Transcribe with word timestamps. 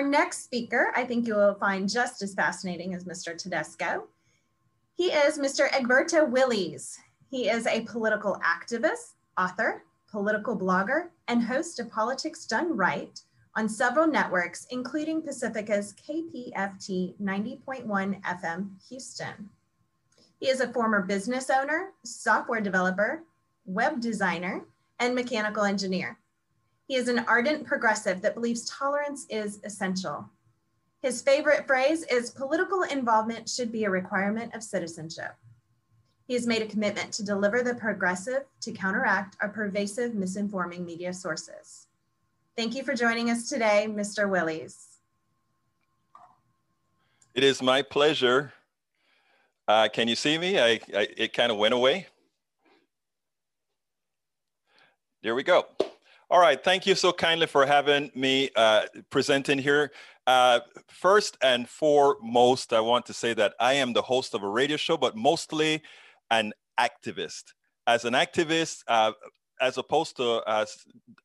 Our 0.00 0.08
next 0.08 0.44
speaker, 0.44 0.94
I 0.96 1.04
think 1.04 1.26
you 1.26 1.34
will 1.34 1.56
find 1.56 1.86
just 1.86 2.22
as 2.22 2.32
fascinating 2.32 2.94
as 2.94 3.04
Mr. 3.04 3.36
Tedesco. 3.36 4.04
He 4.94 5.12
is 5.12 5.36
Mr. 5.38 5.68
Egberto 5.72 6.26
Willies. 6.26 6.98
He 7.28 7.50
is 7.50 7.66
a 7.66 7.82
political 7.82 8.40
activist, 8.42 9.12
author, 9.36 9.82
political 10.10 10.58
blogger, 10.58 11.10
and 11.28 11.42
host 11.42 11.80
of 11.80 11.90
Politics 11.90 12.46
Done 12.46 12.74
Right 12.74 13.20
on 13.56 13.68
several 13.68 14.06
networks, 14.06 14.66
including 14.70 15.20
Pacifica's 15.20 15.92
KPFT 15.92 17.20
90.1 17.20 18.22
FM 18.22 18.70
Houston. 18.88 19.50
He 20.38 20.48
is 20.48 20.62
a 20.62 20.72
former 20.72 21.02
business 21.02 21.50
owner, 21.50 21.90
software 22.06 22.62
developer, 22.62 23.22
web 23.66 24.00
designer, 24.00 24.64
and 24.98 25.14
mechanical 25.14 25.64
engineer. 25.64 26.16
He 26.90 26.96
is 26.96 27.06
an 27.06 27.20
ardent 27.28 27.64
progressive 27.64 28.20
that 28.22 28.34
believes 28.34 28.64
tolerance 28.64 29.24
is 29.30 29.60
essential. 29.62 30.28
His 31.00 31.22
favorite 31.22 31.64
phrase 31.64 32.02
is 32.10 32.32
political 32.32 32.82
involvement 32.82 33.48
should 33.48 33.70
be 33.70 33.84
a 33.84 33.90
requirement 33.90 34.52
of 34.56 34.64
citizenship. 34.64 35.36
He 36.26 36.34
has 36.34 36.48
made 36.48 36.62
a 36.62 36.66
commitment 36.66 37.12
to 37.12 37.24
deliver 37.24 37.62
the 37.62 37.76
progressive 37.76 38.42
to 38.62 38.72
counteract 38.72 39.36
our 39.40 39.48
pervasive 39.48 40.14
misinforming 40.14 40.84
media 40.84 41.12
sources. 41.12 41.86
Thank 42.56 42.74
you 42.74 42.82
for 42.82 42.94
joining 42.94 43.30
us 43.30 43.48
today, 43.48 43.86
Mr. 43.88 44.28
Willies. 44.28 44.98
It 47.36 47.44
is 47.44 47.62
my 47.62 47.82
pleasure. 47.82 48.52
Uh, 49.68 49.86
can 49.92 50.08
you 50.08 50.16
see 50.16 50.36
me? 50.38 50.58
I, 50.58 50.80
I 50.92 51.06
it 51.16 51.34
kind 51.34 51.52
of 51.52 51.58
went 51.58 51.72
away. 51.72 52.08
There 55.22 55.36
we 55.36 55.44
go. 55.44 55.66
All 56.32 56.38
right, 56.38 56.62
thank 56.62 56.86
you 56.86 56.94
so 56.94 57.12
kindly 57.12 57.48
for 57.48 57.66
having 57.66 58.08
me 58.14 58.50
uh, 58.54 58.82
presenting 59.10 59.58
here. 59.58 59.90
Uh, 60.28 60.60
first 60.88 61.36
and 61.42 61.68
foremost, 61.68 62.72
I 62.72 62.78
want 62.78 63.04
to 63.06 63.12
say 63.12 63.34
that 63.34 63.54
I 63.58 63.72
am 63.72 63.94
the 63.94 64.02
host 64.02 64.32
of 64.34 64.44
a 64.44 64.48
radio 64.48 64.76
show, 64.76 64.96
but 64.96 65.16
mostly 65.16 65.82
an 66.30 66.52
activist. 66.78 67.46
As 67.88 68.04
an 68.04 68.14
activist, 68.14 68.84
uh, 68.86 69.10
as 69.60 69.76
opposed 69.76 70.18
to 70.18 70.40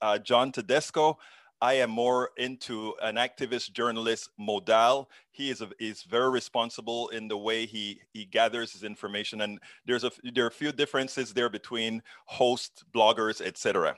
uh, 0.01 0.17
John 0.23 0.51
Tedesco, 0.51 1.19
I 1.65 1.73
am 1.73 1.89
more 1.89 2.29
into 2.37 2.93
an 3.01 3.15
activist 3.15 3.71
journalist 3.71 4.29
modal. 4.37 5.09
He 5.31 5.49
is, 5.49 5.61
a, 5.63 5.69
is 5.79 6.03
very 6.03 6.29
responsible 6.29 7.07
in 7.07 7.27
the 7.27 7.37
way 7.37 7.65
he, 7.65 8.01
he 8.13 8.25
gathers 8.25 8.71
his 8.73 8.83
information. 8.83 9.41
And 9.41 9.57
there's 9.83 10.03
a, 10.03 10.11
there 10.35 10.43
are 10.43 10.49
a 10.49 10.51
few 10.51 10.71
differences 10.71 11.33
there 11.33 11.49
between 11.49 12.03
hosts, 12.25 12.83
bloggers, 12.93 13.41
etc. 13.41 13.97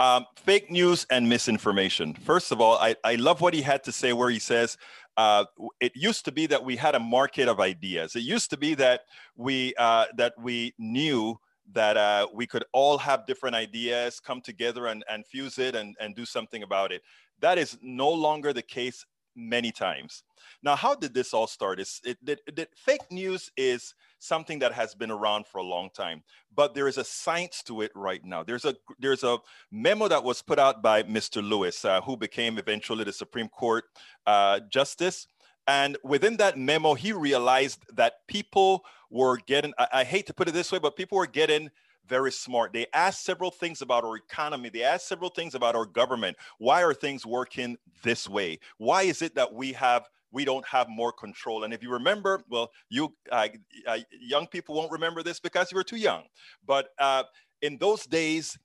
Um, 0.00 0.24
fake 0.36 0.70
news 0.70 1.06
and 1.10 1.28
misinformation. 1.28 2.14
First 2.14 2.50
of 2.50 2.62
all, 2.62 2.78
I, 2.78 2.96
I 3.04 3.16
love 3.16 3.42
what 3.42 3.52
he 3.52 3.60
had 3.60 3.84
to 3.84 3.92
say 3.92 4.14
where 4.14 4.30
he 4.30 4.38
says, 4.38 4.78
uh, 5.18 5.44
it 5.80 5.92
used 5.94 6.24
to 6.24 6.32
be 6.32 6.46
that 6.46 6.64
we 6.64 6.76
had 6.76 6.94
a 6.94 7.00
market 7.00 7.46
of 7.46 7.60
ideas. 7.60 8.16
It 8.16 8.22
used 8.22 8.48
to 8.52 8.56
be 8.56 8.72
that 8.76 9.02
we, 9.36 9.74
uh, 9.76 10.06
that 10.16 10.32
we 10.40 10.72
knew 10.78 11.38
that 11.72 11.96
uh, 11.96 12.26
we 12.32 12.46
could 12.46 12.64
all 12.72 12.98
have 12.98 13.26
different 13.26 13.54
ideas, 13.56 14.20
come 14.20 14.40
together 14.40 14.86
and, 14.86 15.04
and 15.08 15.26
fuse 15.26 15.58
it 15.58 15.74
and, 15.74 15.96
and 16.00 16.14
do 16.14 16.24
something 16.24 16.62
about 16.62 16.92
it. 16.92 17.02
That 17.40 17.58
is 17.58 17.78
no 17.82 18.10
longer 18.10 18.52
the 18.52 18.62
case 18.62 19.04
many 19.34 19.72
times. 19.72 20.24
Now, 20.62 20.76
how 20.76 20.94
did 20.94 21.14
this 21.14 21.32
all 21.34 21.46
start? 21.46 21.80
It's, 21.80 22.00
it, 22.04 22.18
it, 22.26 22.40
it, 22.46 22.68
fake 22.76 23.10
news 23.10 23.50
is 23.56 23.94
something 24.18 24.58
that 24.60 24.72
has 24.72 24.94
been 24.94 25.10
around 25.10 25.46
for 25.46 25.58
a 25.58 25.62
long 25.62 25.90
time, 25.94 26.22
but 26.54 26.74
there 26.74 26.88
is 26.88 26.98
a 26.98 27.04
science 27.04 27.62
to 27.64 27.80
it 27.80 27.90
right 27.94 28.24
now. 28.24 28.42
There's 28.42 28.64
a, 28.64 28.76
there's 28.98 29.24
a 29.24 29.38
memo 29.70 30.08
that 30.08 30.22
was 30.22 30.42
put 30.42 30.58
out 30.58 30.82
by 30.82 31.02
Mr. 31.02 31.42
Lewis, 31.42 31.84
uh, 31.84 32.00
who 32.02 32.16
became 32.16 32.58
eventually 32.58 33.04
the 33.04 33.12
Supreme 33.12 33.48
Court 33.48 33.84
uh, 34.26 34.60
Justice. 34.70 35.26
And 35.66 35.96
within 36.04 36.36
that 36.38 36.58
memo, 36.58 36.94
he 36.94 37.12
realized 37.12 37.84
that 37.94 38.26
people 38.28 38.84
were 39.12 39.36
getting, 39.46 39.72
I, 39.78 39.88
I, 39.92 40.04
hate 40.04 40.26
to 40.26 40.34
put 40.34 40.48
it 40.48 40.52
this 40.52 40.72
way, 40.72 40.78
but 40.78 40.96
people 40.96 41.18
were 41.18 41.26
getting 41.26 41.70
very 42.08 42.32
smart. 42.32 42.72
They 42.72 42.86
asked 42.92 43.24
several 43.24 43.50
things 43.50 43.82
about 43.82 44.04
our 44.04 44.16
economy. 44.16 44.70
They 44.70 44.82
asked 44.82 45.06
several 45.06 45.30
things 45.30 45.54
about 45.54 45.76
our 45.76 45.86
government. 45.86 46.36
Why 46.58 46.82
are 46.82 46.94
things 46.94 47.24
working 47.24 47.76
this 48.02 48.28
way? 48.28 48.58
Why 48.78 49.02
is 49.02 49.22
it 49.22 49.34
that 49.36 49.52
we 49.52 49.72
have 49.74 50.08
we 50.32 50.46
don't 50.46 50.66
have 50.66 50.88
more 50.88 51.12
control. 51.12 51.64
And 51.64 51.74
if 51.74 51.82
you 51.82 51.92
remember, 51.92 52.42
well, 52.48 52.70
you 52.88 53.14
uh, 53.30 53.48
uh, 53.86 53.98
young 54.18 54.46
people 54.46 54.74
won't 54.74 54.90
remember 54.90 55.22
this 55.22 55.38
because 55.38 55.70
you 55.70 55.76
were 55.76 55.84
too 55.84 55.98
young. 55.98 56.22
But 56.66 56.88
uh, 56.98 57.24
in 57.60 57.76
those 57.76 58.06
days, 58.06 58.58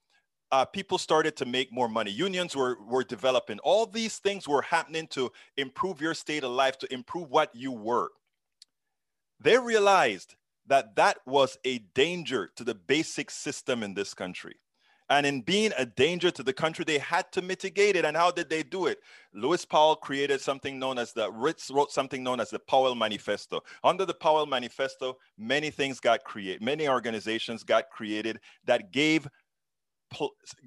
uh, 0.52 0.64
people 0.64 0.98
started 0.98 1.36
to 1.36 1.46
make 1.46 1.72
more 1.74 1.90
money. 1.90 2.10
Unions 2.10 2.56
were, 2.56 2.78
were 2.88 3.04
developing. 3.04 3.60
All 3.60 3.86
these 3.86 4.18
things 4.18 4.48
were 4.48 4.62
happening 4.62 5.08
to 5.08 5.30
improve 5.58 6.00
your 6.00 6.14
state 6.14 6.44
of 6.46 6.52
life, 6.52 6.78
to 6.80 6.94
improve 6.94 7.30
what 7.30 7.54
you 7.54 7.74
were. 7.74 8.12
They 9.40 9.58
realized 9.58 10.36
that 10.68 10.96
that 10.96 11.20
was 11.26 11.58
a 11.66 11.80
danger 11.94 12.50
to 12.56 12.64
the 12.64 12.76
basic 12.76 13.32
system 13.32 13.84
in 13.84 13.94
this 13.94 14.14
country. 14.14 14.56
And 15.10 15.26
in 15.26 15.42
being 15.42 15.72
a 15.78 15.86
danger 15.86 16.32
to 16.32 16.44
the 16.44 16.52
country, 16.52 16.84
they 16.84 16.98
had 16.98 17.32
to 17.32 17.42
mitigate 17.42 17.96
it. 17.96 18.04
And 18.04 18.18
how 18.18 18.30
did 18.30 18.50
they 18.50 18.62
do 18.62 18.88
it? 18.88 19.00
Lewis 19.34 19.64
Powell 19.64 19.96
created 19.96 20.42
something 20.42 20.78
known 20.78 20.98
as 20.98 21.14
the 21.14 21.32
Ritz 21.32 21.72
wrote 21.72 21.92
something 21.92 22.24
known 22.24 22.42
as 22.42 22.50
the 22.50 22.60
Powell 22.60 22.94
Manifesto. 22.94 23.62
Under 23.86 24.06
the 24.06 24.14
Powell 24.14 24.46
Manifesto, 24.46 25.18
many 25.38 25.70
things 25.70 26.02
got 26.02 26.26
created, 26.26 26.62
many 26.62 26.90
organizations 26.90 27.64
got 27.64 27.90
created 27.90 28.40
that 28.66 28.92
gave 28.92 29.28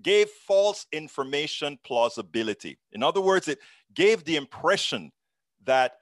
gave 0.02 0.28
false 0.28 0.87
information 0.92 1.78
plausibility. 1.82 2.78
In 2.92 3.02
other 3.02 3.22
words, 3.22 3.48
it 3.48 3.58
gave 3.94 4.25
the 4.25 4.37
impression 4.37 5.10
that 5.64 5.92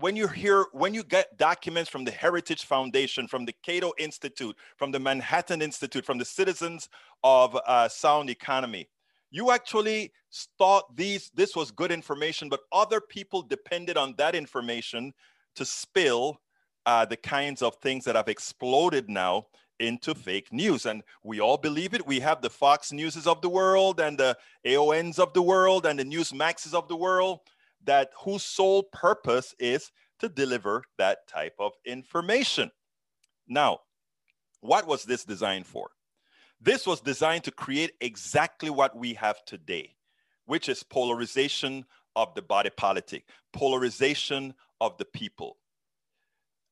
when 0.00 0.16
you 0.16 0.26
hear 0.26 0.66
when 0.72 0.94
you 0.94 1.04
get 1.04 1.36
documents 1.36 1.90
from 1.90 2.04
the 2.04 2.10
heritage 2.10 2.64
foundation 2.64 3.28
from 3.28 3.44
the 3.44 3.54
cato 3.62 3.92
institute 3.98 4.56
from 4.76 4.90
the 4.90 4.98
manhattan 4.98 5.60
institute 5.60 6.04
from 6.04 6.18
the 6.18 6.24
citizens 6.24 6.88
of 7.22 7.56
uh, 7.66 7.88
sound 7.88 8.30
economy 8.30 8.88
you 9.30 9.50
actually 9.50 10.12
thought 10.58 10.96
these 10.96 11.30
this 11.34 11.54
was 11.54 11.70
good 11.70 11.92
information 11.92 12.48
but 12.48 12.60
other 12.72 13.00
people 13.00 13.42
depended 13.42 13.96
on 13.96 14.14
that 14.16 14.34
information 14.34 15.12
to 15.54 15.64
spill 15.64 16.40
uh, 16.86 17.04
the 17.04 17.16
kinds 17.16 17.62
of 17.62 17.76
things 17.76 18.04
that 18.04 18.16
have 18.16 18.28
exploded 18.28 19.08
now 19.08 19.46
into 19.80 20.14
fake 20.14 20.52
news. 20.52 20.86
And 20.86 21.02
we 21.22 21.40
all 21.40 21.56
believe 21.56 21.94
it. 21.94 22.06
We 22.06 22.20
have 22.20 22.42
the 22.42 22.50
Fox 22.50 22.92
Newses 22.92 23.26
of 23.26 23.40
the 23.40 23.48
world 23.48 24.00
and 24.00 24.16
the 24.16 24.36
AONs 24.66 25.18
of 25.18 25.32
the 25.32 25.42
world 25.42 25.86
and 25.86 25.98
the 25.98 26.04
Newsmaxes 26.04 26.74
of 26.74 26.88
the 26.88 26.96
world 26.96 27.40
that 27.84 28.10
whose 28.18 28.42
sole 28.42 28.82
purpose 28.82 29.54
is 29.58 29.90
to 30.20 30.28
deliver 30.28 30.84
that 30.98 31.26
type 31.28 31.54
of 31.58 31.72
information. 31.84 32.70
Now, 33.48 33.80
what 34.60 34.86
was 34.86 35.04
this 35.04 35.24
designed 35.24 35.66
for? 35.66 35.90
This 36.60 36.86
was 36.86 37.00
designed 37.00 37.44
to 37.44 37.50
create 37.50 37.92
exactly 38.00 38.70
what 38.70 38.96
we 38.96 39.14
have 39.14 39.44
today, 39.44 39.96
which 40.46 40.68
is 40.68 40.82
polarization 40.82 41.84
of 42.16 42.34
the 42.34 42.42
body 42.42 42.70
politic, 42.70 43.24
polarization 43.52 44.54
of 44.80 44.96
the 44.96 45.04
people. 45.04 45.58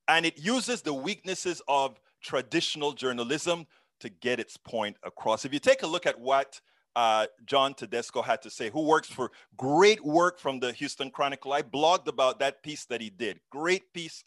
And 0.08 0.24
it 0.24 0.38
uses 0.38 0.82
the 0.82 0.94
weaknesses 0.94 1.60
of 1.68 2.00
traditional 2.22 2.92
journalism 2.92 3.66
to 4.00 4.08
get 4.08 4.40
its 4.40 4.56
point 4.56 4.96
across. 5.02 5.44
If 5.44 5.52
you 5.52 5.58
take 5.58 5.82
a 5.82 5.86
look 5.86 6.06
at 6.06 6.18
what 6.18 6.60
uh, 6.94 7.26
John 7.46 7.74
Tedesco 7.74 8.22
had 8.22 8.42
to 8.42 8.50
say, 8.50 8.70
who 8.70 8.82
works 8.82 9.08
for 9.08 9.30
great 9.56 10.04
work 10.04 10.38
from 10.38 10.60
the 10.60 10.72
Houston 10.72 11.10
Chronicle, 11.10 11.52
I 11.52 11.62
blogged 11.62 12.06
about 12.06 12.38
that 12.40 12.62
piece 12.62 12.84
that 12.86 13.00
he 13.00 13.10
did. 13.10 13.40
Great 13.50 13.92
piece. 13.92 14.24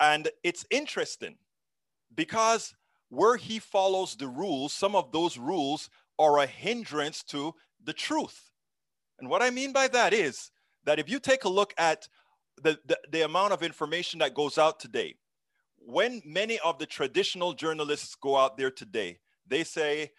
And 0.00 0.28
it's 0.44 0.64
interesting 0.70 1.36
because 2.14 2.74
where 3.08 3.36
he 3.36 3.58
follows 3.58 4.16
the 4.16 4.28
rules, 4.28 4.72
some 4.72 4.94
of 4.94 5.12
those 5.12 5.38
rules 5.38 5.90
are 6.18 6.38
a 6.38 6.46
hindrance 6.46 7.22
to 7.24 7.54
the 7.82 7.92
truth. 7.92 8.50
And 9.18 9.28
what 9.28 9.42
I 9.42 9.50
mean 9.50 9.72
by 9.72 9.88
that 9.88 10.12
is 10.12 10.50
that 10.84 10.98
if 10.98 11.08
you 11.08 11.18
take 11.18 11.44
a 11.44 11.48
look 11.48 11.74
at 11.78 12.08
the, 12.62 12.78
the, 12.86 12.98
the 13.10 13.24
amount 13.24 13.52
of 13.52 13.62
information 13.62 14.20
that 14.20 14.34
goes 14.34 14.58
out 14.58 14.78
today, 14.78 15.16
when 15.78 16.22
many 16.24 16.58
of 16.60 16.78
the 16.78 16.86
traditional 16.86 17.54
journalists 17.54 18.14
go 18.14 18.36
out 18.36 18.56
there 18.56 18.70
today, 18.70 19.18
they 19.46 19.64
say, 19.64 20.10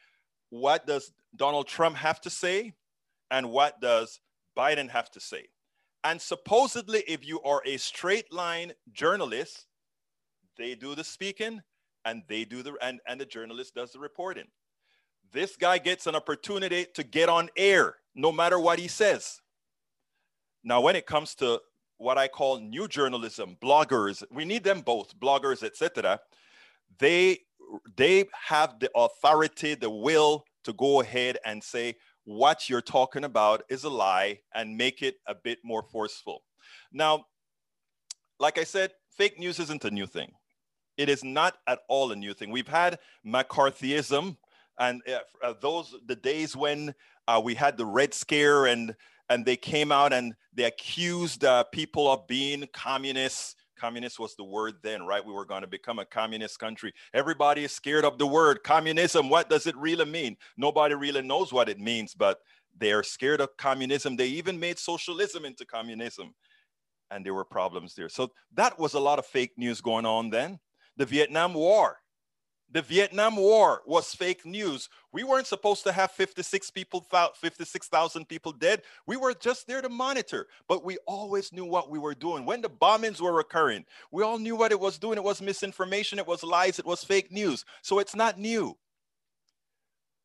what 0.50 0.88
does 0.88 1.14
Donald 1.36 1.68
Trump 1.68 1.96
have 1.98 2.22
to 2.22 2.30
say? 2.30 2.74
And 3.32 3.52
what 3.52 3.80
does 3.80 4.20
Biden 4.58 4.90
have 4.90 5.12
to 5.12 5.20
say? 5.20 5.48
And 6.04 6.22
supposedly, 6.22 7.04
if 7.08 7.26
you 7.28 7.42
are 7.42 7.62
a 7.66 7.78
straight 7.78 8.32
line 8.32 8.74
journalist, 8.92 9.68
they 10.58 10.76
do 10.76 10.96
the 10.96 11.04
speaking 11.04 11.62
and 12.06 12.24
they 12.28 12.46
do 12.46 12.64
the 12.64 12.76
and, 12.82 13.00
and 13.08 13.20
the 13.20 13.26
journalist 13.26 13.76
does 13.76 13.92
the 13.92 14.00
reporting. 14.00 14.48
This 15.32 15.56
guy 15.56 15.78
gets 15.78 16.08
an 16.08 16.16
opportunity 16.16 16.88
to 16.96 17.04
get 17.04 17.30
on 17.30 17.50
air 17.56 17.96
no 18.16 18.32
matter 18.32 18.60
what 18.60 18.80
he 18.80 18.88
says. 18.88 19.42
Now, 20.64 20.82
when 20.82 20.96
it 20.96 21.06
comes 21.06 21.36
to 21.36 21.62
what 21.98 22.18
I 22.18 22.28
call 22.28 22.60
new 22.60 22.88
journalism, 22.88 23.58
bloggers, 23.62 24.24
we 24.32 24.46
need 24.46 24.64
them 24.64 24.82
both, 24.82 25.18
bloggers, 25.20 25.64
etc. 25.64 26.20
They 26.98 27.40
they 27.96 28.26
have 28.48 28.80
the 28.80 28.90
authority, 28.96 29.76
the 29.76 29.90
will 29.90 30.46
to 30.70 30.74
go 30.74 31.02
ahead 31.02 31.38
and 31.46 31.64
say 31.64 31.96
what 32.26 32.70
you're 32.70 32.82
talking 32.82 33.24
about 33.24 33.64
is 33.70 33.84
a 33.84 33.90
lie 33.90 34.40
and 34.54 34.78
make 34.78 35.02
it 35.02 35.16
a 35.28 35.34
bit 35.34 35.58
more 35.64 35.82
forceful. 35.82 36.44
Now, 36.94 37.26
like 38.40 38.58
I 38.58 38.64
said, 38.64 38.92
fake 39.18 39.40
news 39.40 39.60
isn't 39.60 39.84
a 39.84 39.92
new 39.92 40.06
thing. 40.06 40.32
It 40.98 41.10
is 41.10 41.24
not 41.24 41.56
at 41.68 41.80
all 41.88 42.12
a 42.12 42.16
new 42.16 42.34
thing. 42.34 42.52
We've 42.52 42.68
had 42.68 43.00
McCarthyism 43.26 44.38
and 44.80 45.02
uh, 45.08 45.20
uh, 45.44 45.54
those 45.62 45.96
the 46.06 46.16
days 46.16 46.56
when 46.56 46.94
uh, 47.28 47.42
we 47.44 47.56
had 47.56 47.78
the 47.78 47.86
Red 47.86 48.14
Scare 48.14 48.68
and 48.68 48.96
and 49.30 49.46
they 49.46 49.56
came 49.56 49.92
out 49.92 50.14
and 50.14 50.36
they 50.54 50.64
accused 50.64 51.44
uh, 51.44 51.64
people 51.66 52.12
of 52.12 52.28
being 52.28 52.68
communists 52.74 53.56
communist 53.80 54.20
was 54.20 54.36
the 54.36 54.44
word 54.44 54.76
then, 54.84 55.04
right? 55.04 55.26
We 55.26 55.34
were 55.34 55.46
going 55.46 55.62
to 55.62 55.68
become 55.68 56.00
a 56.00 56.06
communist 56.06 56.60
country. 56.60 56.94
Everybody 57.14 57.64
is 57.64 57.72
scared 57.72 58.06
of 58.06 58.18
the 58.18 58.28
word 58.28 58.64
communism. 58.64 59.30
What 59.30 59.50
does 59.50 59.68
it 59.68 59.78
really 59.78 60.06
mean? 60.06 60.38
Nobody 60.58 60.96
really 60.96 61.22
knows 61.22 61.54
what 61.54 61.70
it 61.70 61.80
means, 61.80 62.14
but 62.14 62.40
they 62.78 62.92
are 62.92 63.04
scared 63.04 63.42
of 63.42 63.56
communism. 63.58 64.16
They 64.16 64.28
even 64.28 64.60
made 64.60 64.80
socialism 64.80 65.46
into 65.46 65.66
communism, 65.66 66.34
and 67.12 67.26
there 67.26 67.34
were 67.34 67.46
problems 67.46 67.96
there. 67.96 68.10
So 68.10 68.32
that 68.54 68.78
was 68.80 68.94
a 68.94 69.00
lot 69.00 69.20
of 69.20 69.26
fake 69.26 69.54
news 69.58 69.82
going 69.82 70.06
on 70.06 70.30
then. 70.30 70.60
The 70.98 71.06
Vietnam 71.06 71.54
War, 71.54 71.98
the 72.72 72.82
Vietnam 72.82 73.36
War 73.36 73.82
was 73.86 74.14
fake 74.14 74.46
news. 74.46 74.90
We 75.12 75.24
weren't 75.24 75.48
supposed 75.48 75.84
to 75.86 75.92
have 75.92 76.12
56 76.12 76.70
people, 76.72 77.06
56,000 77.36 78.28
people 78.28 78.52
dead. 78.52 78.84
We 79.08 79.18
were 79.18 79.34
just 79.34 79.66
there 79.66 79.82
to 79.82 79.90
monitor, 79.90 80.48
but 80.68 80.86
we 80.86 80.98
always 81.08 81.52
knew 81.52 81.66
what 81.66 81.90
we 81.90 81.98
were 81.98 82.14
doing. 82.14 82.46
When 82.46 82.62
the 82.62 82.70
bombings 82.70 83.20
were 83.20 83.40
occurring, 83.40 83.86
we 84.12 84.24
all 84.24 84.38
knew 84.38 84.56
what 84.56 84.72
it 84.72 84.80
was 84.80 85.00
doing. 85.00 85.18
It 85.18 85.24
was 85.24 85.42
misinformation, 85.42 86.20
it 86.20 86.28
was 86.28 86.44
lies, 86.44 86.78
it 86.78 86.86
was 86.86 87.04
fake 87.04 87.32
news. 87.32 87.66
So 87.82 87.98
it's 87.98 88.16
not 88.16 88.40
new. 88.40 88.78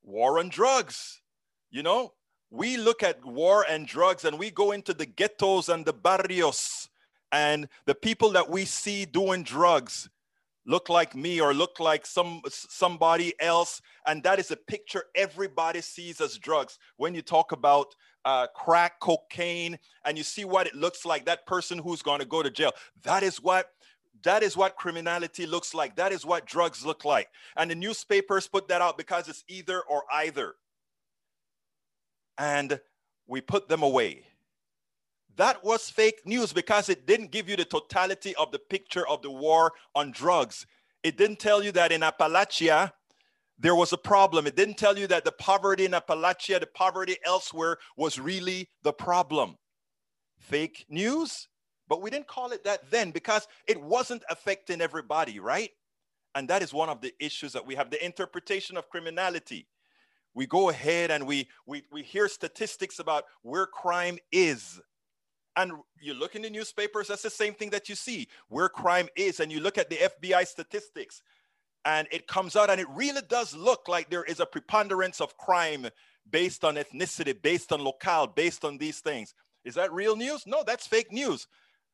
War 0.02 0.38
on 0.38 0.50
drugs, 0.50 1.22
you 1.70 1.82
know, 1.82 2.12
we 2.50 2.76
look 2.76 3.02
at 3.02 3.24
war 3.24 3.64
and 3.68 3.86
drugs 3.86 4.24
and 4.24 4.38
we 4.38 4.50
go 4.50 4.72
into 4.72 4.92
the 4.92 5.06
ghettos 5.06 5.70
and 5.70 5.84
the 5.86 5.94
barrios 5.94 6.90
and 7.32 7.68
the 7.86 7.94
people 7.94 8.30
that 8.30 8.48
we 8.50 8.64
see 8.64 9.06
doing 9.06 9.42
drugs 9.42 10.08
look 10.66 10.88
like 10.88 11.14
me 11.14 11.40
or 11.40 11.52
look 11.54 11.80
like 11.80 12.06
some 12.06 12.40
somebody 12.48 13.34
else. 13.40 13.80
And 14.06 14.22
that 14.22 14.38
is 14.38 14.50
a 14.50 14.56
picture 14.56 15.04
everybody 15.14 15.80
sees 15.80 16.20
as 16.20 16.38
drugs. 16.38 16.78
When 16.96 17.14
you 17.14 17.22
talk 17.22 17.52
about 17.52 17.94
uh, 18.24 18.46
crack 18.54 19.00
cocaine 19.00 19.78
and 20.04 20.16
you 20.16 20.24
see 20.24 20.44
what 20.44 20.66
it 20.66 20.74
looks 20.74 21.04
like 21.04 21.26
that 21.26 21.46
person 21.46 21.78
who's 21.78 22.00
going 22.00 22.20
to 22.20 22.24
go 22.24 22.42
to 22.42 22.48
jail 22.48 22.72
that 23.02 23.22
is 23.22 23.36
what 23.36 23.66
that 24.22 24.42
is 24.42 24.56
what 24.56 24.76
criminality 24.76 25.46
looks 25.46 25.74
like. 25.74 25.96
That 25.96 26.12
is 26.12 26.24
what 26.24 26.46
drugs 26.46 26.84
look 26.84 27.04
like. 27.04 27.28
And 27.56 27.70
the 27.70 27.74
newspapers 27.74 28.48
put 28.48 28.68
that 28.68 28.80
out 28.80 28.96
because 28.96 29.28
it's 29.28 29.44
either 29.48 29.82
or 29.82 30.04
either. 30.12 30.54
And 32.38 32.80
we 33.26 33.40
put 33.40 33.68
them 33.68 33.82
away 33.82 34.24
that 35.36 35.64
was 35.64 35.90
fake 35.90 36.20
news 36.24 36.52
because 36.52 36.88
it 36.88 37.06
didn't 37.06 37.32
give 37.32 37.48
you 37.48 37.56
the 37.56 37.64
totality 37.64 38.34
of 38.36 38.52
the 38.52 38.58
picture 38.58 39.06
of 39.08 39.22
the 39.22 39.30
war 39.30 39.72
on 39.94 40.12
drugs. 40.12 40.66
It 41.02 41.16
didn't 41.16 41.38
tell 41.38 41.62
you 41.62 41.72
that 41.72 41.92
in 41.92 42.02
Appalachia, 42.02 42.92
there 43.58 43.74
was 43.74 43.92
a 43.92 43.98
problem. 43.98 44.46
It 44.46 44.56
didn't 44.56 44.78
tell 44.78 44.98
you 44.98 45.06
that 45.08 45.24
the 45.24 45.32
poverty 45.32 45.84
in 45.84 45.92
Appalachia, 45.92 46.60
the 46.60 46.66
poverty 46.66 47.16
elsewhere 47.24 47.78
was 47.96 48.18
really 48.18 48.68
the 48.82 48.92
problem. 48.92 49.56
Fake 50.38 50.86
news, 50.88 51.48
but 51.88 52.02
we 52.02 52.10
didn't 52.10 52.26
call 52.26 52.52
it 52.52 52.64
that 52.64 52.90
then 52.90 53.10
because 53.10 53.46
it 53.66 53.80
wasn't 53.80 54.22
affecting 54.30 54.80
everybody, 54.80 55.40
right? 55.40 55.70
And 56.34 56.48
that 56.48 56.62
is 56.62 56.74
one 56.74 56.88
of 56.88 57.00
the 57.00 57.14
issues 57.20 57.52
that 57.52 57.66
we 57.66 57.74
have 57.74 57.90
the 57.90 58.04
interpretation 58.04 58.76
of 58.76 58.88
criminality. 58.88 59.68
We 60.34 60.46
go 60.46 60.70
ahead 60.70 61.10
and 61.10 61.26
we, 61.26 61.48
we, 61.66 61.84
we 61.92 62.02
hear 62.02 62.28
statistics 62.28 62.98
about 62.98 63.24
where 63.42 63.66
crime 63.66 64.18
is 64.32 64.80
and 65.56 65.72
you 66.00 66.14
look 66.14 66.34
in 66.34 66.42
the 66.42 66.50
newspapers, 66.50 67.08
that's 67.08 67.22
the 67.22 67.30
same 67.30 67.54
thing 67.54 67.70
that 67.70 67.88
you 67.88 67.94
see 67.94 68.28
where 68.48 68.68
crime 68.68 69.08
is. 69.16 69.40
And 69.40 69.52
you 69.52 69.60
look 69.60 69.78
at 69.78 69.90
the 69.90 69.96
FBI 69.96 70.46
statistics, 70.46 71.22
and 71.84 72.08
it 72.10 72.26
comes 72.26 72.56
out, 72.56 72.70
and 72.70 72.80
it 72.80 72.88
really 72.90 73.20
does 73.28 73.54
look 73.54 73.88
like 73.88 74.10
there 74.10 74.24
is 74.24 74.40
a 74.40 74.46
preponderance 74.46 75.20
of 75.20 75.36
crime 75.36 75.86
based 76.30 76.64
on 76.64 76.76
ethnicity, 76.76 77.40
based 77.40 77.72
on 77.72 77.82
locale, 77.82 78.26
based 78.26 78.64
on 78.64 78.78
these 78.78 79.00
things. 79.00 79.34
Is 79.64 79.74
that 79.74 79.92
real 79.92 80.16
news? 80.16 80.44
No, 80.46 80.62
that's 80.66 80.86
fake 80.86 81.12
news. 81.12 81.46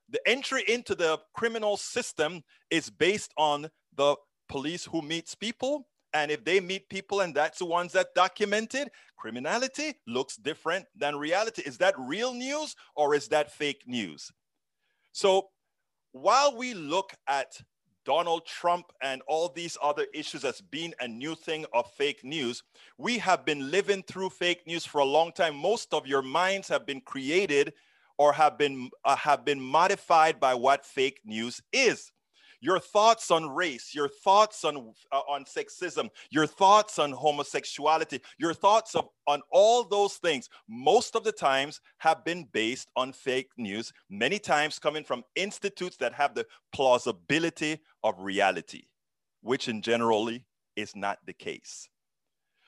The 0.09 0.21
entry 0.27 0.65
into 0.67 0.95
the 0.95 1.21
criminal 1.35 1.77
system 1.77 2.43
is 2.71 2.91
based 2.91 3.33
on 3.37 3.71
the 3.95 4.17
police 4.49 4.85
who 4.85 5.03
meets 5.03 5.35
people 5.35 5.87
and 6.13 6.31
if 6.31 6.45
they 6.45 6.61
meet 6.61 6.89
people 6.89 7.21
and 7.21 7.35
that's 7.35 7.59
the 7.59 7.65
ones 7.65 7.93
that 7.93 8.15
documented, 8.15 8.91
criminality 9.17 9.95
looks 10.07 10.37
different 10.37 10.87
than 10.97 11.17
reality. 11.17 11.63
Is 11.65 11.79
that 11.79 11.95
real 11.99 12.35
news 12.35 12.75
or 12.97 13.15
is 13.15 13.29
that 13.29 13.53
fake 13.53 13.85
news? 13.87 14.31
So 15.13 15.49
while 16.13 16.57
we 16.57 16.75
look 16.75 17.13
at 17.29 17.61
Donald 18.05 18.47
Trump 18.47 18.87
and 19.03 19.23
all 19.29 19.49
these 19.49 19.77
other 19.83 20.07
issues 20.15 20.45
as 20.45 20.61
being 20.61 20.95
a 21.01 21.07
new 21.07 21.35
thing 21.35 21.67
of 21.75 21.91
fake 21.93 22.25
news, 22.25 22.63
we 22.99 23.19
have 23.19 23.45
been 23.45 23.71
living 23.71 24.03
through 24.03 24.31
fake 24.31 24.67
news 24.67 24.87
for 24.87 24.99
a 25.01 25.05
long 25.05 25.33
time. 25.33 25.55
Most 25.55 25.93
of 25.93 26.07
your 26.07 26.23
minds 26.23 26.69
have 26.69 26.87
been 26.87 27.01
created 27.03 27.73
or 28.19 28.33
have 28.33 28.59
been 28.59 28.91
uh, 29.05 29.17
have 29.17 29.45
been 29.45 29.61
modified 29.61 30.41
by 30.41 30.55
what 30.55 30.85
fake 30.85 31.21
news 31.25 31.63
is 31.73 32.11
your 32.61 32.79
thoughts 32.79 33.31
on 33.31 33.49
race, 33.49 33.95
your 33.95 34.09
thoughts 34.09 34.65
on, 34.65 34.93
uh, 35.13 35.21
on 35.29 35.45
sexism, 35.45 36.09
your 36.31 36.47
thoughts 36.47 36.99
on 36.99 37.13
homosexuality, 37.13 38.21
your 38.39 38.55
thoughts 38.55 38.95
of, 38.95 39.09
on 39.27 39.41
all 39.51 39.85
those 39.85 40.15
things, 40.15 40.49
most 40.69 41.17
of 41.17 41.25
the 41.25 41.33
times 41.33 41.81
have 41.99 42.25
been 42.25 42.47
based 42.53 42.89
on 42.97 43.13
fake 43.13 43.51
news, 43.57 43.93
many 44.09 44.39
times 44.39 44.79
coming 44.79 45.05
from 45.05 45.25
institutes 45.37 45.97
that 45.97 46.13
have 46.13 46.35
the 46.35 46.47
plausibility 46.73 47.79
of 48.05 48.15
reality, 48.19 48.85
which 49.43 49.69
in 49.69 49.83
generally 49.83 50.45
is 50.77 50.95
not 50.95 51.19
the 51.27 51.33
case. 51.33 51.89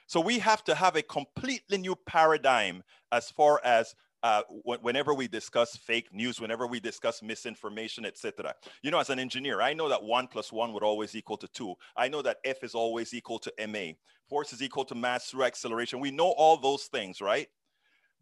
So 0.06 0.20
we 0.20 0.38
have 0.40 0.62
to 0.64 0.74
have 0.74 0.96
a 0.96 1.02
completely 1.02 1.78
new 1.78 1.96
paradigm 2.06 2.82
as 3.12 3.30
far 3.30 3.60
as 3.64 3.94
uh, 4.22 4.42
whenever 4.64 5.14
we 5.14 5.26
discuss 5.26 5.76
fake 5.76 6.08
news, 6.12 6.40
whenever 6.40 6.66
we 6.66 6.78
discuss 6.78 7.22
misinformation, 7.22 8.04
etc. 8.04 8.54
You 8.82 8.90
know, 8.90 8.98
as 8.98 9.10
an 9.10 9.18
engineer, 9.18 9.60
I 9.60 9.72
know 9.72 9.88
that 9.88 10.02
one 10.02 10.28
plus 10.28 10.52
one 10.52 10.72
would 10.72 10.84
always 10.84 11.16
equal 11.16 11.36
to 11.38 11.48
two. 11.48 11.74
I 11.96 12.08
know 12.08 12.22
that 12.22 12.38
F 12.44 12.62
is 12.62 12.74
always 12.74 13.14
equal 13.14 13.38
to 13.40 13.52
ma. 13.66 13.92
Force 14.28 14.52
is 14.52 14.62
equal 14.62 14.84
to 14.86 14.94
mass 14.94 15.26
through 15.26 15.44
acceleration. 15.44 15.98
We 15.98 16.10
know 16.10 16.30
all 16.30 16.56
those 16.56 16.84
things, 16.84 17.20
right? 17.20 17.48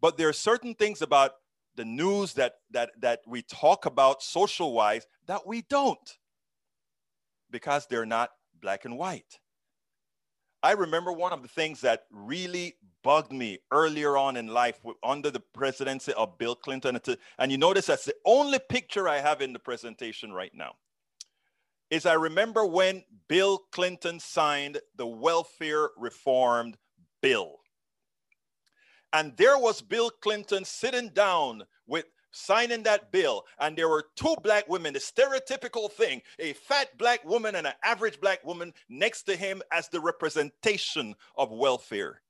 But 0.01 0.17
there 0.17 0.27
are 0.27 0.33
certain 0.33 0.73
things 0.73 1.01
about 1.01 1.33
the 1.75 1.85
news 1.85 2.33
that 2.33 2.55
that 2.71 2.89
that 2.99 3.21
we 3.27 3.43
talk 3.43 3.85
about 3.85 4.23
social 4.23 4.73
wise 4.73 5.05
that 5.27 5.45
we 5.45 5.61
don't 5.69 6.17
because 7.51 7.85
they're 7.87 8.05
not 8.05 8.31
black 8.59 8.85
and 8.85 8.97
white. 8.97 9.39
I 10.63 10.73
remember 10.73 11.11
one 11.11 11.33
of 11.33 11.41
the 11.41 11.47
things 11.47 11.81
that 11.81 12.05
really 12.11 12.75
bugged 13.03 13.31
me 13.31 13.59
earlier 13.71 14.15
on 14.15 14.37
in 14.37 14.47
life 14.47 14.79
under 15.03 15.31
the 15.31 15.39
presidency 15.39 16.13
of 16.13 16.37
Bill 16.37 16.55
Clinton. 16.55 16.99
And 17.39 17.51
you 17.51 17.57
notice 17.57 17.87
that's 17.87 18.05
the 18.05 18.15
only 18.25 18.59
picture 18.59 19.09
I 19.09 19.19
have 19.19 19.41
in 19.41 19.53
the 19.53 19.59
presentation 19.59 20.31
right 20.31 20.53
now. 20.53 20.73
Is 21.89 22.05
I 22.05 22.13
remember 22.13 22.65
when 22.65 23.03
Bill 23.27 23.57
Clinton 23.71 24.19
signed 24.19 24.79
the 24.95 25.07
welfare 25.07 25.89
reformed 25.97 26.77
bill. 27.21 27.57
And 29.13 29.35
there 29.35 29.57
was 29.57 29.81
Bill 29.81 30.09
Clinton 30.09 30.63
sitting 30.63 31.09
down 31.09 31.63
with 31.87 32.05
signing 32.31 32.83
that 32.83 33.11
bill, 33.11 33.45
and 33.59 33.77
there 33.77 33.89
were 33.89 34.05
two 34.15 34.35
black 34.43 34.67
women, 34.67 34.93
the 34.93 34.99
stereotypical 34.99 35.91
thing 35.91 36.21
a 36.39 36.53
fat 36.53 36.97
black 36.97 37.23
woman 37.25 37.55
and 37.55 37.67
an 37.67 37.73
average 37.83 38.19
black 38.19 38.45
woman 38.45 38.73
next 38.89 39.23
to 39.23 39.35
him 39.35 39.61
as 39.71 39.87
the 39.89 39.99
representation 39.99 41.15
of 41.35 41.51
welfare. 41.51 42.21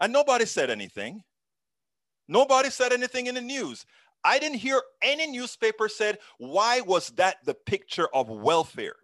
And 0.00 0.12
nobody 0.12 0.46
said 0.46 0.70
anything. 0.70 1.22
Nobody 2.28 2.70
said 2.70 2.92
anything 2.92 3.26
in 3.26 3.34
the 3.34 3.40
news. 3.40 3.86
I 4.24 4.38
didn't 4.38 4.58
hear 4.58 4.82
any 5.02 5.26
newspaper 5.28 5.88
said, 5.88 6.18
why 6.38 6.80
was 6.80 7.10
that 7.10 7.36
the 7.44 7.54
picture 7.54 8.08
of 8.12 8.28
welfare? 8.28 8.96